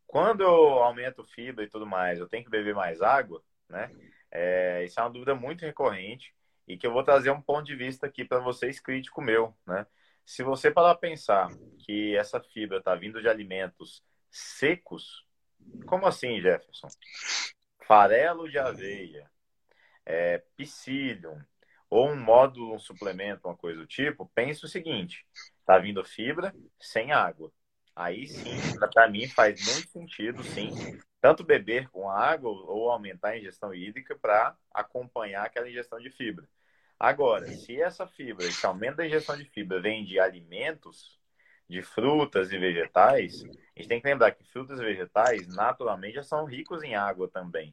[0.06, 3.90] quando eu aumento fibra e tudo mais, eu tenho que beber mais água, né?
[4.30, 6.34] É, isso é uma dúvida muito recorrente
[6.66, 9.86] e que eu vou trazer um ponto de vista aqui para vocês crítico meu, né?
[10.24, 15.26] Se você parar pensar que essa fibra está vindo de alimentos secos?
[15.86, 16.88] Como assim, Jefferson?
[17.86, 19.30] Farelo de aveia,
[20.06, 21.40] é, psyllium,
[21.88, 25.26] ou um módulo, um suplemento, uma coisa do tipo, pensa o seguinte:
[25.66, 27.52] tá vindo fibra sem água.
[27.94, 28.56] Aí sim,
[28.92, 30.70] para mim faz muito sentido, sim,
[31.20, 36.48] tanto beber com água ou aumentar a ingestão hídrica para acompanhar aquela ingestão de fibra.
[36.98, 41.19] Agora, se essa fibra, esse aumento da ingestão de fibra vem de alimentos,
[41.70, 46.22] de frutas e vegetais, a gente tem que lembrar que frutas e vegetais naturalmente já
[46.24, 47.72] são ricos em água também.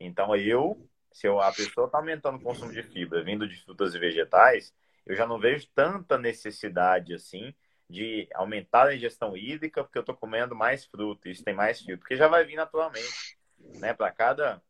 [0.00, 3.94] Então eu, se eu, a pessoa está aumentando o consumo de fibra vindo de frutas
[3.94, 7.54] e vegetais, eu já não vejo tanta necessidade assim
[7.86, 11.98] de aumentar a ingestão hídrica porque eu estou comendo mais fruta, isso tem mais fibra,
[11.98, 13.38] porque já vai vir naturalmente,
[13.74, 13.92] né?
[13.92, 14.62] Para cada,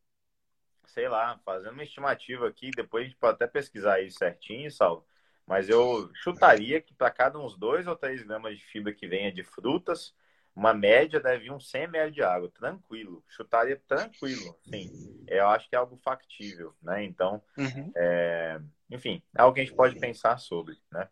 [0.84, 5.06] sei lá, fazendo uma estimativa aqui, depois a gente pode até pesquisar isso certinho, Salvo
[5.48, 9.32] mas eu chutaria que para cada uns 2 ou 3 gramas de fibra que venha
[9.32, 10.14] de frutas,
[10.54, 13.24] uma média deve vir uns 100 ml de água, tranquilo.
[13.28, 15.24] Chutaria tranquilo, sim.
[15.26, 17.02] Eu acho que é algo factível, né?
[17.02, 17.90] Então, uhum.
[17.96, 18.60] é...
[18.90, 21.08] enfim, é algo que a gente pode pensar sobre, né?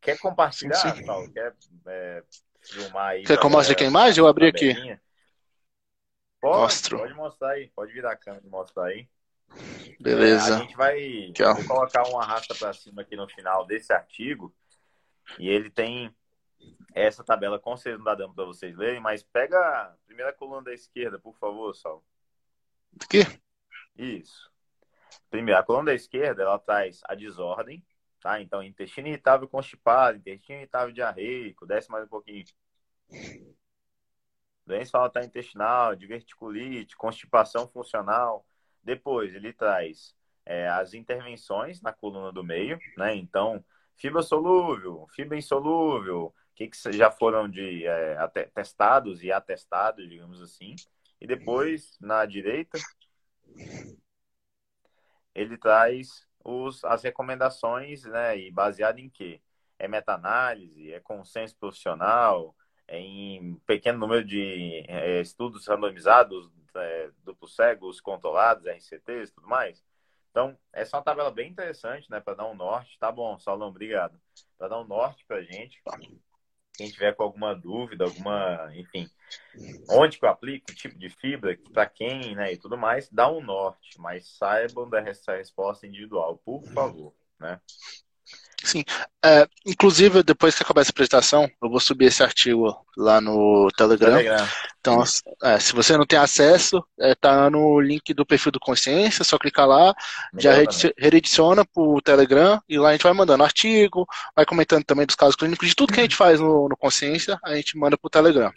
[0.00, 1.06] Quer compartilhar, sim, sim.
[1.06, 1.32] Paulo?
[1.32, 1.54] Quer
[1.86, 2.24] é,
[2.60, 3.22] filmar aí?
[3.24, 4.22] Quer que mostre aqui a imagem?
[4.22, 4.74] Eu abri aqui.
[6.40, 6.98] Pode, Mostro.
[6.98, 7.68] pode mostrar aí.
[7.74, 9.08] Pode virar a câmera e mostrar aí.
[10.00, 10.52] Beleza.
[10.52, 11.32] É, a gente vai
[11.66, 14.54] colocar uma rasta para cima aqui no final desse artigo.
[15.38, 16.14] E ele tem
[16.94, 20.62] essa tabela, com certeza não dá dando para vocês lerem, mas pega a primeira coluna
[20.62, 22.04] da esquerda, por favor, Sal.
[23.00, 23.20] Aqui?
[23.96, 24.50] Isso.
[25.30, 27.84] Primeiro, a coluna da esquerda, ela traz a desordem,
[28.20, 28.40] tá?
[28.40, 32.44] Então, intestino irritável constipado, intestino irritável diarreico, desce mais um pouquinho.
[34.66, 38.44] Doença falta intestinal, diverticulite, constipação funcional,
[38.88, 43.14] depois, ele traz é, as intervenções na coluna do meio, né?
[43.14, 43.62] Então,
[43.96, 48.16] fibra solúvel, fibra insolúvel, que, que já foram de é,
[48.54, 50.74] testados e atestados, digamos assim.
[51.20, 52.78] E depois, na direita,
[55.34, 58.38] ele traz os, as recomendações, né?
[58.38, 59.42] E baseado em quê?
[59.78, 67.54] É meta-análise, é consenso profissional, é em pequeno número de é, estudos randomizados é, duplos
[67.54, 69.84] cegos controlados, RCTs tudo mais.
[70.30, 72.98] Então, essa é uma tabela bem interessante, né, para dar um norte.
[72.98, 74.20] Tá bom, Saulão, obrigado.
[74.56, 75.82] Para dar um norte para gente.
[76.74, 79.10] Quem tiver com alguma dúvida, alguma, enfim,
[79.90, 83.40] onde que eu aplico, tipo de fibra, para quem, né, e tudo mais, dá um
[83.40, 87.60] norte, mas saibam dessa resposta individual, por favor, né?
[88.64, 88.84] Sim.
[89.24, 94.16] É, inclusive, depois que acabar essa apresentação, eu vou subir esse artigo lá no Telegram.
[94.16, 94.46] Telegram.
[94.80, 95.02] Então,
[95.42, 99.24] é, se você não tem acesso, é, tá no link do perfil do Consciência, é
[99.24, 99.94] só clicar lá,
[100.36, 100.52] já
[100.98, 105.36] reediciona pro Telegram e lá a gente vai mandando artigo, vai comentando também dos casos
[105.36, 108.52] clínicos, de tudo que a gente faz no, no Consciência, a gente manda pro Telegram.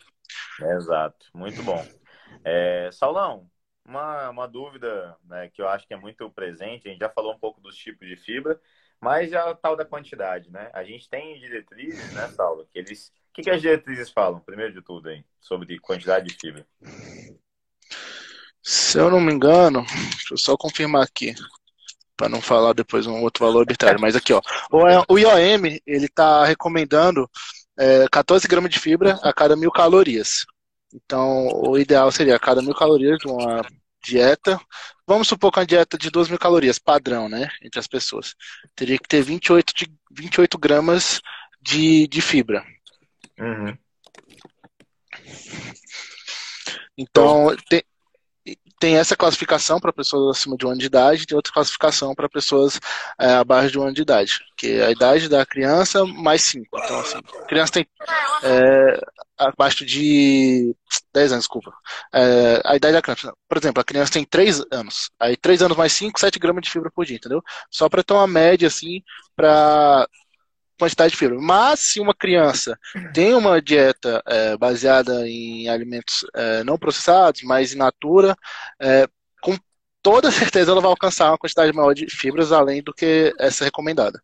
[0.60, 1.86] Exato, muito bom.
[2.44, 3.48] É, Saulão,
[3.86, 7.34] uma, uma dúvida né, que eu acho que é muito presente, a gente já falou
[7.34, 8.60] um pouco dos tipos de fibra,
[9.02, 10.70] mas é a tal da quantidade, né?
[10.74, 13.12] A gente tem diretrizes, né, Saulo, que eles...
[13.30, 16.68] O que, que as diretrizes falam, primeiro de tudo, aí, sobre quantidade de fibra?
[18.62, 21.34] Se eu não me engano, deixa eu só confirmar aqui,
[22.16, 24.42] para não falar depois um outro valor arbitrário, mas aqui, ó,
[25.10, 27.28] o IOM, ele está recomendando
[27.80, 30.46] é, 14 gramas de fibra a cada mil calorias.
[30.94, 33.66] Então, o ideal seria a cada mil calorias de uma
[34.04, 34.60] dieta.
[35.08, 37.50] Vamos supor que uma dieta de 2 mil calorias, padrão, né?
[37.62, 38.36] Entre as pessoas.
[38.76, 41.22] Teria que ter 28, de, 28 gramas
[41.62, 42.64] de, de fibra.
[43.40, 43.78] Uhum.
[46.98, 47.84] Então, tem,
[48.80, 52.28] tem essa classificação para pessoas acima de um ano de idade, tem outra classificação para
[52.28, 52.80] pessoas
[53.20, 56.66] é, abaixo de um ano de idade, que é a idade da criança mais 5.
[56.74, 57.88] Então, assim, criança tem
[58.44, 59.02] é,
[59.47, 60.75] abaixo de
[61.13, 61.73] 10 anos, desculpa.
[62.13, 65.77] É, a idade da criança, por exemplo, a criança tem 3 anos, aí 3 anos
[65.77, 67.41] mais 5, 7 gramas de fibra por dia, entendeu?
[67.69, 69.01] Só para ter uma média, assim,
[69.36, 70.08] para
[70.82, 71.38] quantidade de fibra.
[71.39, 72.77] Mas se uma criança
[73.13, 78.36] tem uma dieta é, baseada em alimentos é, não processados, mas in natura,
[78.82, 79.08] é,
[79.41, 79.56] com
[80.01, 84.21] toda certeza ela vai alcançar uma quantidade maior de fibras além do que essa recomendada.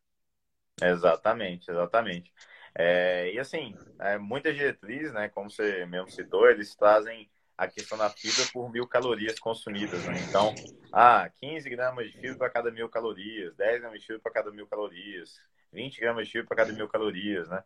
[0.82, 2.32] Exatamente, exatamente.
[2.80, 7.98] É, e assim, é, muitas diretrizes, né, como você mesmo citou, eles trazem a questão
[7.98, 10.06] da fibra por mil calorias consumidas.
[10.06, 10.14] Né?
[10.30, 10.54] Então,
[10.94, 14.52] ah, 15 gramas de fibra para cada mil calorias, 10 gramas de fibra para cada
[14.52, 15.42] mil calorias,
[15.74, 17.64] 20 gramas de fibra para cada mil calorias, né?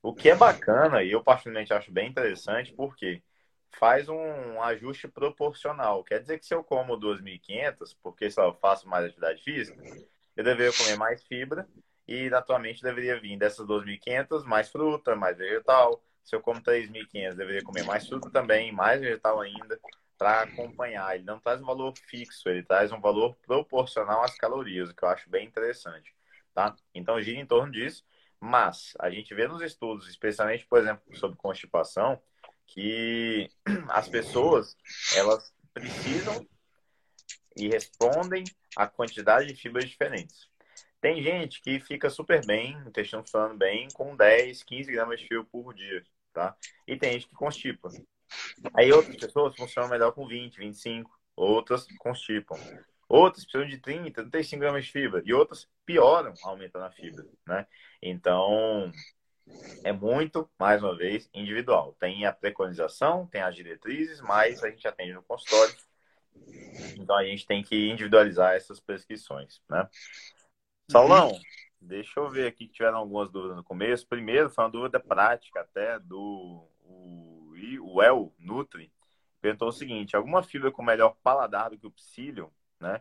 [0.00, 3.22] O que é bacana, e eu particularmente acho bem interessante, porque
[3.70, 6.04] faz um ajuste proporcional.
[6.04, 9.80] Quer dizer que se eu como 2.500, porque só eu faço mais atividade física,
[10.36, 11.66] eu deveria comer mais fibra
[12.12, 16.02] e, naturalmente, deveria vir dessas 2.500 mais fruta, mais vegetal.
[16.24, 19.78] Se eu como 3.500, deveria comer mais fruta também, mais vegetal ainda,
[20.18, 21.14] para acompanhar.
[21.14, 25.04] Ele não traz um valor fixo, ele traz um valor proporcional às calorias, o que
[25.04, 26.14] eu acho bem interessante
[26.54, 26.76] tá?
[26.94, 28.04] Então gira em torno disso,
[28.40, 32.20] mas a gente vê nos estudos, especialmente, por exemplo, sobre constipação,
[32.66, 33.50] que
[33.90, 34.76] as pessoas,
[35.16, 36.46] elas precisam
[37.56, 38.44] e respondem
[38.76, 40.48] a quantidade de fibras diferentes.
[41.02, 45.26] Tem gente que fica super bem, o intestino funcionando bem, com 10, 15 gramas de
[45.26, 46.56] fibra por dia, tá?
[46.86, 47.88] E tem gente que constipa.
[48.72, 52.54] Aí outras pessoas funcionam melhor com 20, 25, outras constipam.
[53.08, 55.20] Outras precisam de 30, 35 gramas de fibra.
[55.26, 57.66] E outras pioram aumentando a fibra, né?
[58.00, 58.92] Então,
[59.82, 61.96] é muito, mais uma vez, individual.
[61.98, 65.74] Tem a preconização, tem as diretrizes, mas a gente atende no consultório.
[66.96, 69.88] Então, a gente tem que individualizar essas prescrições, né?
[70.92, 71.32] Saulão,
[71.80, 74.06] deixa eu ver aqui que tiveram algumas dúvidas no começo.
[74.06, 78.92] Primeiro, foi uma dúvida prática até do o, o El Nutri.
[79.40, 82.50] Perguntou o seguinte, alguma fibra com melhor paladar do que o psyllium
[82.82, 83.00] né?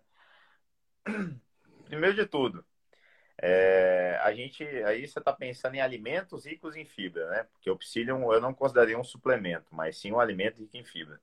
[1.85, 2.63] Primeiro de tudo,
[3.37, 7.43] é, a gente aí você está pensando em alimentos ricos em fibra, né?
[7.51, 11.19] Porque o psyllium eu não consideraria um suplemento, mas sim um alimento rico em fibra.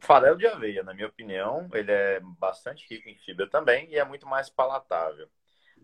[0.00, 4.04] Farelo de aveia, na minha opinião, ele é bastante rico em fibra também e é
[4.04, 5.28] muito mais palatável.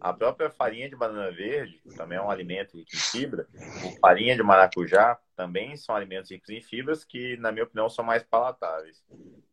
[0.01, 3.47] A própria farinha de banana verde também é um alimento rico em fibra.
[4.01, 8.23] Farinha de maracujá também são alimentos ricos em fibras que, na minha opinião, são mais
[8.25, 9.03] palatáveis.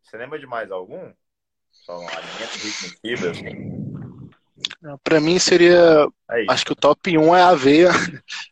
[0.02, 1.14] Você lembra de mais algum?
[1.72, 3.38] São alimentos ricos em fibras.
[5.04, 6.08] Para mim seria.
[6.32, 7.90] É acho que o top 1 é aveia,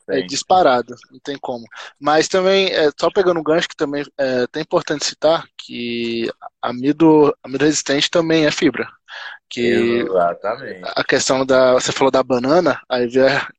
[0.10, 1.66] é disparado, não tem como.
[2.00, 6.30] Mas também, é, só pegando um gancho que também é até importante citar, que
[6.62, 8.88] amido, amido resistente também é fibra.
[9.50, 10.82] Que Exatamente.
[10.84, 11.74] A questão da.
[11.74, 13.08] Você falou da banana, aí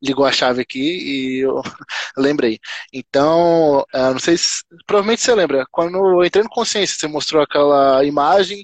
[0.03, 1.63] ligou a chave aqui e eu
[2.17, 2.59] lembrei.
[2.93, 4.63] Então, é, não sei se.
[4.87, 8.63] Provavelmente você lembra, quando eu entrei no consciência, você mostrou aquela imagem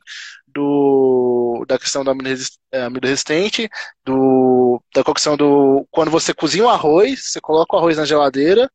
[0.55, 2.29] do, da questão do amido,
[2.72, 3.68] é, resistente,
[4.05, 5.87] do, da questão do.
[5.91, 8.70] Quando você cozinha o arroz, você coloca o arroz na geladeira,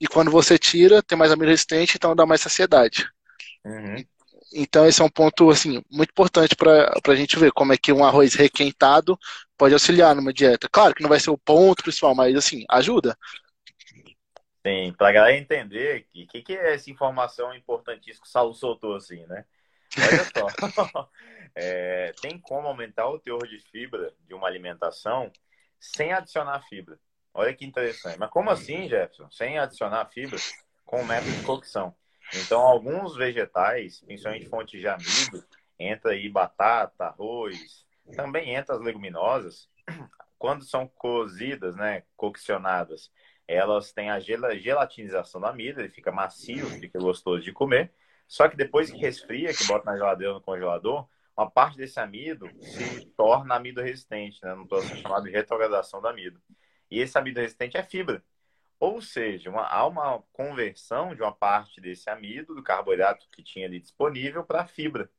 [0.00, 3.06] e quando você tira, tem mais amido resistente, então dá mais saciedade.
[3.64, 4.04] Uhum.
[4.52, 7.92] Então esse é um ponto assim muito importante para a gente ver como é que
[7.92, 9.18] um arroz requentado
[9.56, 10.68] pode auxiliar numa dieta.
[10.70, 13.16] Claro que não vai ser o ponto principal, mas assim ajuda.
[14.66, 18.94] Sim, para galera entender o que, que, é essa informação importantíssima que o Saulo soltou
[18.94, 19.44] assim, né?
[19.96, 21.08] Olha só,
[21.54, 25.32] é, tem como aumentar o teor de fibra de uma alimentação
[25.78, 26.98] sem adicionar fibra,
[27.32, 28.18] Olha que interessante.
[28.18, 29.30] Mas como assim, Jefferson?
[29.30, 30.38] Sem adicionar fibra
[30.84, 31.94] com o método de cocção.
[32.34, 35.44] Então, alguns vegetais, principalmente fontes de amido,
[35.78, 39.68] entra aí batata, arroz, também entra as leguminosas,
[40.38, 43.10] quando são cozidas, né, coccionadas,
[43.46, 47.92] elas têm a gelatinização do amido, ele fica macio, fica gostoso de comer.
[48.26, 51.98] Só que depois que resfria, que bota na geladeira ou no congelador, uma parte desse
[51.98, 56.40] amido se torna amido resistente, né, no processo chamado de retrogradação do amido.
[56.90, 58.22] E esse amido resistente é fibra.
[58.80, 63.66] Ou seja, uma, há uma conversão de uma parte desse amido, do carboidrato que tinha
[63.66, 65.10] ali disponível, para fibra,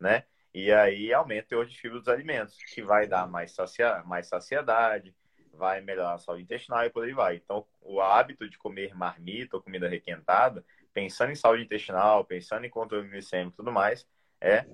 [0.00, 0.24] né?
[0.54, 4.28] E aí aumenta o teor de fibra dos alimentos, que vai dar mais, sacia, mais
[4.28, 5.14] saciedade,
[5.52, 7.36] vai melhorar a saúde intestinal e por aí vai.
[7.36, 12.70] Então, o hábito de comer marmita ou comida requentada, pensando em saúde intestinal, pensando em
[12.70, 14.06] controle glicêmico e tudo mais,
[14.40, 14.64] é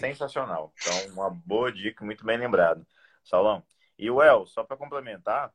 [0.00, 0.72] sensacional.
[0.80, 2.86] Então, uma boa dica, muito bem lembrado.
[3.22, 3.62] Saulão.
[3.98, 5.52] E o El, só para complementar,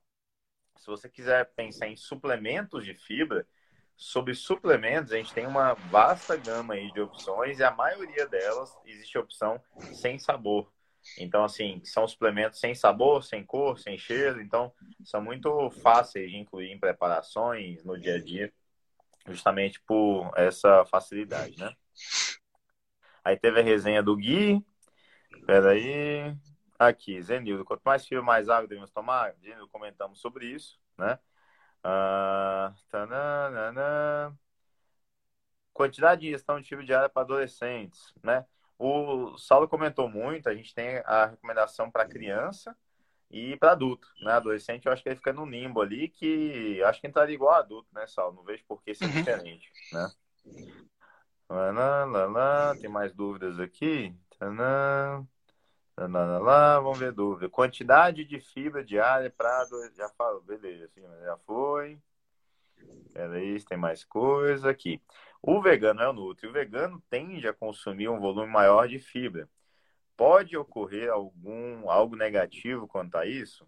[0.80, 3.48] se você quiser pensar em suplementos de fibra,
[3.96, 8.78] sobre suplementos, a gente tem uma vasta gama aí de opções e a maioria delas
[8.86, 9.60] existe opção
[9.94, 10.72] sem sabor.
[11.18, 14.72] Então, assim, são suplementos sem sabor, sem cor, sem cheiro, então
[15.04, 18.54] são muito fáceis de incluir em preparações no dia a dia,
[19.28, 21.74] justamente por essa facilidade, né?
[23.24, 24.64] Aí teve a resenha do Gui.
[25.46, 26.36] Peraí.
[26.80, 29.34] Aqui, Zenildo, quanto mais fibra, mais água devemos tomar?
[29.42, 31.18] Zenildo, comentamos sobre isso, né?
[31.84, 32.74] Ah,
[35.74, 38.46] Quantidade de ingestão de fibra diária para adolescentes, né?
[38.78, 42.76] O Saulo comentou muito, a gente tem a recomendação para criança
[43.30, 44.34] e para adulto, né?
[44.34, 47.88] Adolescente, eu acho que ele fica no limbo ali, que acho que entraria igual adulto,
[47.92, 48.36] né, Saulo?
[48.36, 49.12] Não vejo por que ser uhum.
[49.12, 50.12] diferente, né?
[51.50, 54.14] Lá, lá, lá, lá, tem mais dúvidas aqui?
[54.38, 55.26] Tanã.
[55.98, 57.50] Lá, lá, vamos ver dúvida.
[57.50, 59.66] Quantidade de fibra diária para.
[59.96, 60.92] Já falou, beleza,
[61.24, 62.00] já foi.
[63.12, 65.02] Peraí, tem mais coisa aqui.
[65.42, 66.48] O vegano é o Nutri.
[66.48, 69.50] O vegano tende a consumir um volume maior de fibra.
[70.16, 73.68] Pode ocorrer algum algo negativo quanto a isso?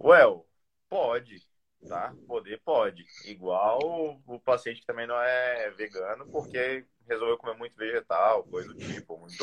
[0.00, 0.46] Well,
[0.88, 1.44] pode,
[1.88, 2.14] tá?
[2.28, 3.04] Poder pode.
[3.24, 8.78] Igual o paciente que também não é vegano porque resolveu comer muito vegetal, coisa do
[8.78, 9.42] tipo, muito.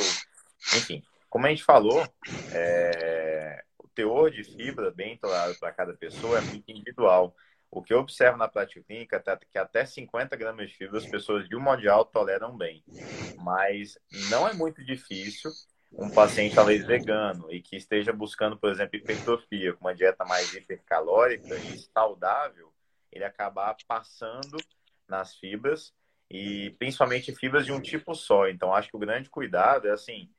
[0.76, 2.06] Enfim, como a gente falou,
[2.54, 7.36] é, o teor de fibra bem tolerado para cada pessoa é muito individual.
[7.70, 11.06] O que eu observo na prática clínica é que até 50 gramas de fibra as
[11.06, 12.84] pessoas, de um modo geral, toleram bem.
[13.38, 13.98] Mas
[14.30, 15.52] não é muito difícil
[15.92, 20.54] um paciente, talvez vegano, e que esteja buscando, por exemplo, hipertrofia, com uma dieta mais
[20.54, 22.74] hipercalórica e saudável,
[23.12, 24.58] ele acabar passando
[25.08, 25.94] nas fibras,
[26.30, 28.48] e principalmente fibras de um tipo só.
[28.48, 30.30] Então, acho que o grande cuidado é assim,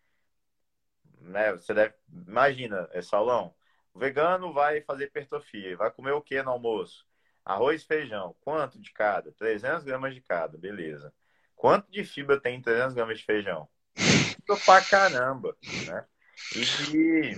[1.21, 1.53] né?
[1.53, 1.95] Você deve.
[2.27, 3.55] Imagina, é Saulão.
[3.93, 5.77] O vegano vai fazer hipertrofia.
[5.77, 7.07] Vai comer o que no almoço?
[7.45, 8.37] Arroz e feijão.
[8.41, 9.33] Quanto de cada?
[9.33, 10.59] 300 gramas de cada.
[10.59, 11.13] Beleza.
[11.57, 13.69] Quanto de fibra tem 300 gramas de feijão?
[13.97, 15.57] Fibra pra caramba,
[15.87, 16.07] né?
[16.55, 17.35] E de,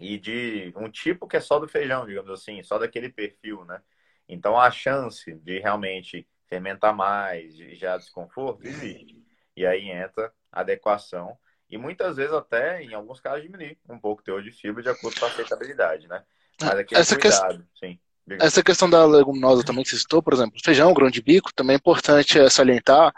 [0.00, 3.80] e de um tipo que é só do feijão, digamos assim, só daquele perfil, né?
[4.28, 9.16] Então a chance de realmente fermentar mais, de já desconforto, existe.
[9.56, 11.38] E aí entra adequação
[11.70, 14.88] e muitas vezes até, em alguns casos, diminuir um pouco o teor de fibra de
[14.88, 16.22] acordo com a aceitabilidade, né?
[16.60, 17.86] Mas aqui é Essa cuidado, que...
[17.86, 17.98] sim.
[18.40, 21.74] Essa questão da leguminosa também que você citou, por exemplo, feijão, grão de bico, também
[21.74, 23.12] é importante é, salientar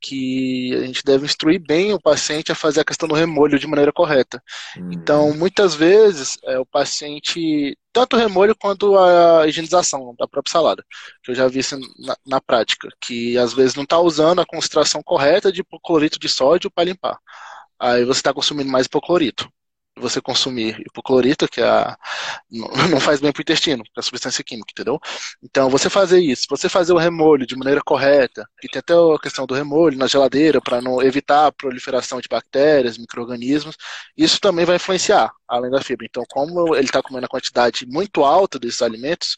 [0.00, 3.68] que a gente deve instruir bem o paciente a fazer a questão do remolho de
[3.68, 4.42] maneira correta.
[4.76, 4.90] Hum.
[4.92, 10.84] Então, muitas vezes, é, o paciente, tanto o remolho quanto a higienização da própria salada,
[11.22, 14.46] que eu já vi isso na, na prática, que às vezes não está usando a
[14.46, 17.18] concentração correta de cloreto de sódio para limpar
[17.82, 19.50] aí você está consumindo mais hipoclorito.
[19.98, 21.96] Você consumir hipoclorito, que é a,
[22.50, 22.70] não
[23.00, 24.98] faz bem para o intestino, que é a substância química, entendeu?
[25.42, 29.18] Então, você fazer isso, você fazer o remolho de maneira correta, e tem até a
[29.20, 33.76] questão do remolho na geladeira, para não evitar a proliferação de bactérias, micro-organismos,
[34.16, 36.06] isso também vai influenciar, além da fibra.
[36.06, 39.36] Então, como ele está comendo a quantidade muito alta desses alimentos,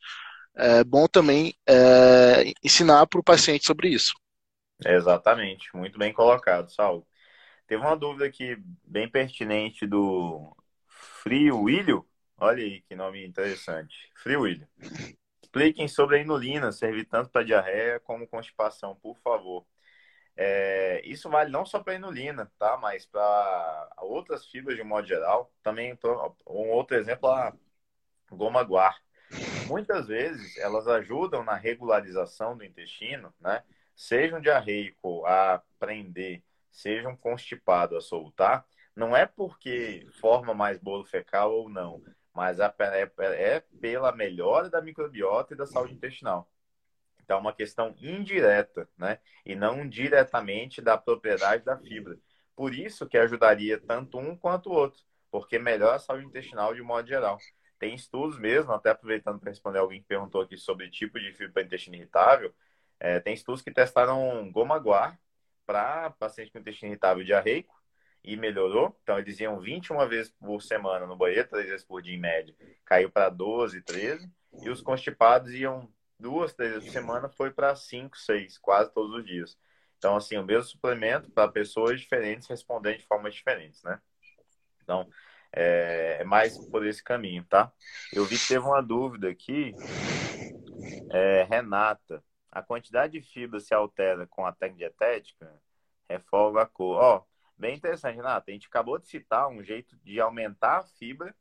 [0.57, 4.13] é bom também é, ensinar para o paciente sobre isso.
[4.87, 7.05] Exatamente, muito bem colocado, Saulo.
[7.67, 10.55] Teve uma dúvida aqui bem pertinente do
[10.87, 12.07] Frio Willio.
[12.37, 14.11] Olha aí que nome interessante.
[14.17, 14.69] Frio Willio.
[15.43, 19.65] Expliquem sobre a inulina, serve tanto para diarreia como constipação, por favor.
[20.37, 22.77] É, isso vale não só para a inulina, tá?
[22.77, 25.51] Mas para outras fibras de um modo geral.
[25.63, 25.97] Também,
[26.47, 27.55] um outro exemplo, a
[28.31, 29.01] goma guar.
[29.67, 33.63] Muitas vezes elas ajudam na regularização do intestino, né?
[33.97, 36.43] Seja um diarreico a prender
[36.75, 38.67] seja um constipado a soltar,
[38.97, 42.03] não é porque forma mais bolo fecal ou não,
[42.35, 42.75] mas é,
[43.19, 46.51] é, pela melhora da microbiota e da saúde intestinal.
[47.23, 49.19] Então, é uma questão indireta, né?
[49.47, 52.19] E não diretamente da propriedade da fibra.
[52.55, 56.83] Por isso que ajudaria tanto um quanto o outro, porque melhora a saúde intestinal de
[56.83, 57.39] modo geral.
[57.79, 61.53] Tem estudos mesmo, até aproveitando para responder alguém que perguntou aqui sobre tipo de fibra
[61.55, 62.55] para intestino irritável,
[63.01, 65.19] é, tem estudos que testaram goma guar
[65.67, 67.75] para paciente com intestino irritável diarreico
[68.23, 68.99] e melhorou.
[69.03, 72.55] Então, eles iam 21 vezes por semana no banheiro, 3 vezes por dia em média.
[72.85, 74.31] Caiu para 12, 13.
[74.63, 79.15] E os constipados iam duas, três vezes por semana, foi para 5, 6, quase todos
[79.15, 79.59] os dias.
[79.99, 84.01] Então, assim, o mesmo suplemento para pessoas diferentes respondendo de formas diferentes, né?
[84.83, 85.09] Então,
[85.53, 87.73] é, é mais por esse caminho, tá?
[88.13, 89.75] Eu vi que teve uma dúvida aqui.
[91.11, 92.23] É, Renata,
[92.55, 95.53] a quantidade de fibra se altera com a técnica dietética?
[96.09, 97.03] Refolga a cor.
[97.03, 97.25] Ó,
[97.59, 98.51] bem interessante, Renata.
[98.51, 101.35] A gente acabou de citar um jeito de aumentar a fibra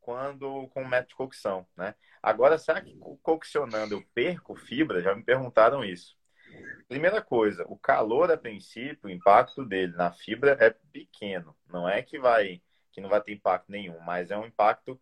[0.00, 1.94] quando com o método de cocção, né?
[2.22, 5.00] Agora, será que coccionando eu perco fibra?
[5.00, 6.16] Já me perguntaram isso.
[6.88, 11.56] Primeira coisa, o calor, a princípio, o impacto dele na fibra é pequeno.
[11.68, 12.62] Não é que vai
[12.92, 14.98] que não vai ter impacto nenhum, mas é um impacto,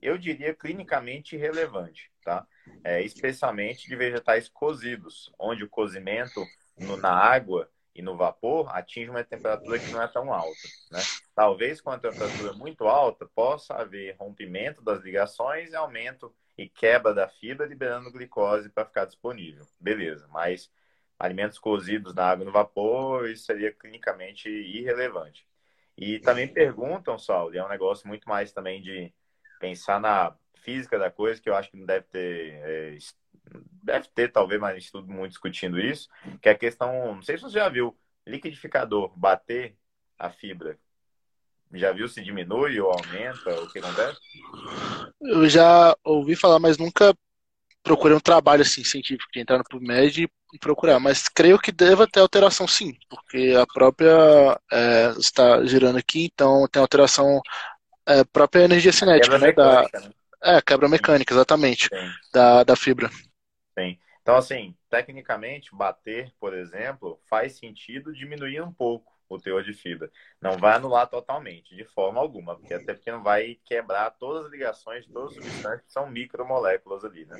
[0.00, 2.46] eu diria, clinicamente irrelevante, tá?
[2.84, 6.44] É, especialmente de vegetais cozidos, onde o cozimento
[6.78, 11.00] no, na água e no vapor atinge uma temperatura que não é tão alta, né?
[11.34, 17.14] Talvez com a temperatura muito alta possa haver rompimento das ligações e aumento e quebra
[17.14, 19.66] da fibra, liberando glicose para ficar disponível.
[19.80, 20.70] Beleza, mas
[21.18, 25.46] alimentos cozidos na água e no vapor, isso seria clinicamente irrelevante.
[25.96, 29.12] E também perguntam, Saulo, e é um negócio muito mais também de
[29.58, 32.98] pensar na física da coisa, que eu acho que não deve ter, é,
[33.82, 36.08] deve ter talvez mais estudo muito discutindo isso,
[36.40, 37.96] que é a questão, não sei se você já viu,
[38.26, 39.76] liquidificador bater
[40.18, 40.78] a fibra.
[41.72, 44.18] Já viu se diminui ou aumenta, o que acontece?
[45.20, 47.14] Eu já ouvi falar, mas nunca
[47.82, 52.06] procurei um trabalho assim científico de entrar no PubMed e procurar, mas creio que deva
[52.06, 57.40] ter alteração sim, porque a própria é, está girando aqui, então tem alteração
[58.06, 60.14] é, própria energia cinética, né, mecânica, da, né?
[60.42, 61.88] É, quebra mecânica, exatamente,
[62.32, 63.10] da, da fibra.
[63.78, 63.98] Sim.
[64.22, 70.10] Então, assim, tecnicamente, bater, por exemplo, faz sentido diminuir um pouco o teor de fibra.
[70.40, 74.52] Não vai anular totalmente, de forma alguma, porque até porque não vai quebrar todas as
[74.52, 77.36] ligações de todas as substâncias que são micromoléculas ali, né?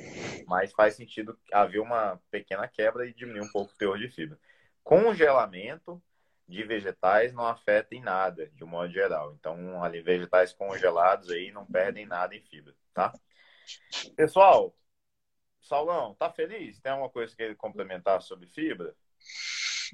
[0.46, 4.38] Mas faz sentido haver uma pequena quebra e diminuir um pouco o teor de fibra.
[4.82, 6.02] Congelamento
[6.48, 9.34] de vegetais não afeta em nada, de um modo geral.
[9.38, 13.12] Então, ali, vegetais congelados aí não perdem nada em fibra, tá?
[14.16, 14.74] Pessoal,
[15.60, 16.78] Saulão, tá feliz?
[16.80, 18.94] Tem alguma coisa que ele complementar sobre fibra?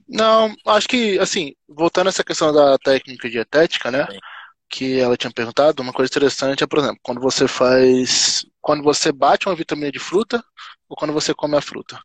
[0.09, 4.07] Não, acho que, assim, voltando a essa questão da técnica dietética, né?
[4.11, 4.19] Sim.
[4.69, 8.45] Que ela tinha perguntado, uma coisa interessante é, por exemplo, quando você faz.
[8.61, 10.43] Quando você bate uma vitamina de fruta
[10.89, 12.01] ou quando você come a fruta.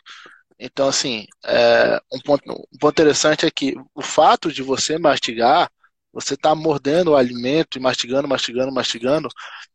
[0.59, 5.69] Então, assim, é, um, ponto, um ponto interessante é que o fato de você mastigar
[6.17, 9.29] você está mordendo o alimento e mastigando, mastigando, mastigando.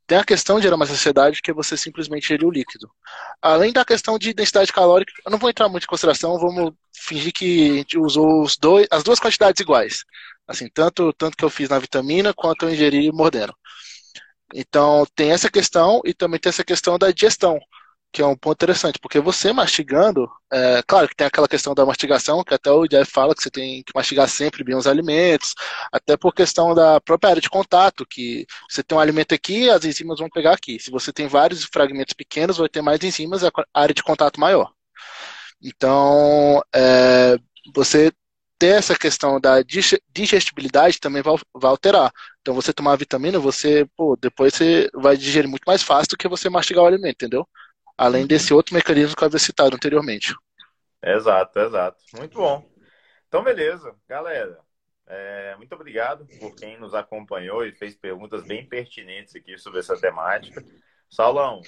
[0.09, 2.91] Tem a questão de gerar uma saciedade que é você simplesmente gerir o líquido.
[3.41, 7.33] Além da questão de densidade calórica, eu não vou entrar muito em consideração, vamos fingir
[7.33, 10.05] que a gente usou os dois, as duas quantidades iguais.
[10.45, 13.55] Assim, tanto, tanto que eu fiz na vitamina quanto eu ingeri mordendo.
[14.53, 17.61] Então, tem essa questão e também tem essa questão da digestão
[18.13, 21.87] que é um ponto interessante, porque você mastigando, é, claro que tem aquela questão da
[21.87, 25.55] mastigação, que até o Jeff fala que você tem que mastigar sempre bem os alimentos,
[25.91, 29.85] até por questão da própria área de contato, que você tem um alimento aqui, as
[29.85, 30.79] enzimas vão pegar aqui.
[30.79, 34.71] Se você tem vários fragmentos pequenos, vai ter mais enzimas, a área de contato maior.
[35.63, 37.37] Então, é,
[37.75, 38.13] você
[38.59, 39.63] ter essa questão da
[40.09, 42.13] digestibilidade também vai, vai alterar.
[42.41, 46.29] Então, você tomar vitamina, você, pô, depois você vai digerir muito mais fácil do que
[46.29, 47.49] você mastigar o alimento, entendeu?
[47.97, 50.35] Além desse outro mecanismo que eu havia citado anteriormente.
[51.03, 52.03] Exato, exato.
[52.15, 52.65] Muito bom.
[53.27, 53.95] Então, beleza.
[54.09, 54.59] Galera,
[55.07, 59.99] é, muito obrigado por quem nos acompanhou e fez perguntas bem pertinentes aqui sobre essa
[60.01, 60.65] temática.
[61.11, 61.61] Saulão,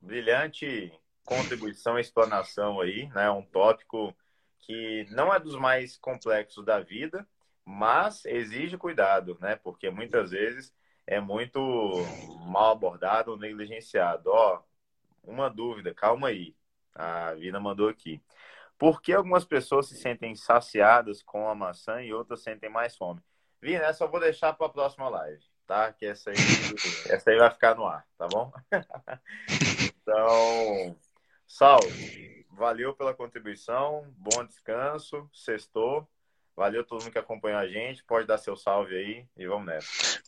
[0.00, 0.92] brilhante
[1.24, 3.30] contribuição e explanação aí, né?
[3.30, 4.14] Um tópico
[4.60, 7.26] que não é dos mais complexos da vida,
[7.64, 9.56] mas exige cuidado, né?
[9.56, 10.72] Porque muitas vezes
[11.06, 11.60] é muito
[12.46, 14.30] mal abordado ou negligenciado.
[14.30, 14.62] Ó,
[15.22, 16.54] uma dúvida, calma aí.
[16.94, 18.22] A Vina mandou aqui.
[18.78, 23.20] Por que algumas pessoas se sentem saciadas com a maçã e outras sentem mais fome?
[23.60, 25.92] Vina, essa eu vou deixar para a próxima live, tá?
[25.92, 26.36] Que essa aí,
[27.08, 28.52] essa aí vai ficar no ar, tá bom?
[30.02, 30.96] então,
[31.46, 31.80] Sal,
[32.50, 36.08] valeu pela contribuição, bom descanso, sextou.
[36.56, 38.04] Valeu todo mundo que acompanhou a gente.
[38.04, 40.22] Pode dar seu salve aí e vamos nessa.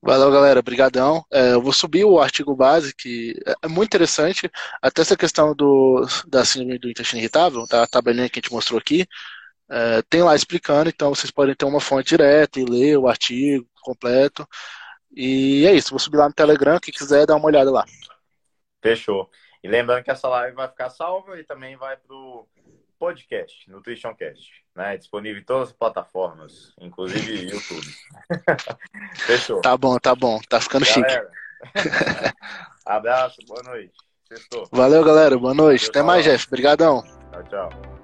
[0.00, 0.60] Valeu, galera.
[0.60, 1.24] Obrigadão.
[1.30, 4.50] É, eu vou subir o artigo base, que é muito interessante.
[4.80, 8.78] Até essa questão do, da síndrome do intestino irritável, da tabelinha que a gente mostrou
[8.78, 9.06] aqui,
[9.70, 13.66] é, tem lá explicando, então vocês podem ter uma fonte direta e ler o artigo
[13.82, 14.46] completo.
[15.14, 17.84] E é isso, vou subir lá no Telegram, quem quiser dar uma olhada lá.
[18.82, 19.28] Fechou.
[19.62, 22.48] E lembrando que essa live vai ficar salva e também vai pro
[22.98, 24.96] podcast, NutritionCast, né?
[24.96, 27.86] Disponível em todas as plataformas, inclusive YouTube.
[29.16, 29.60] Fechou.
[29.60, 30.40] Tá bom, tá bom.
[30.48, 31.30] Tá ficando galera.
[31.74, 32.34] chique.
[32.84, 33.94] Abraço, boa noite.
[34.70, 35.38] Valeu, galera.
[35.38, 35.88] Boa noite.
[35.88, 36.46] Até mais, Jeff.
[36.46, 37.02] Obrigadão.
[37.32, 37.97] Tchau, tchau.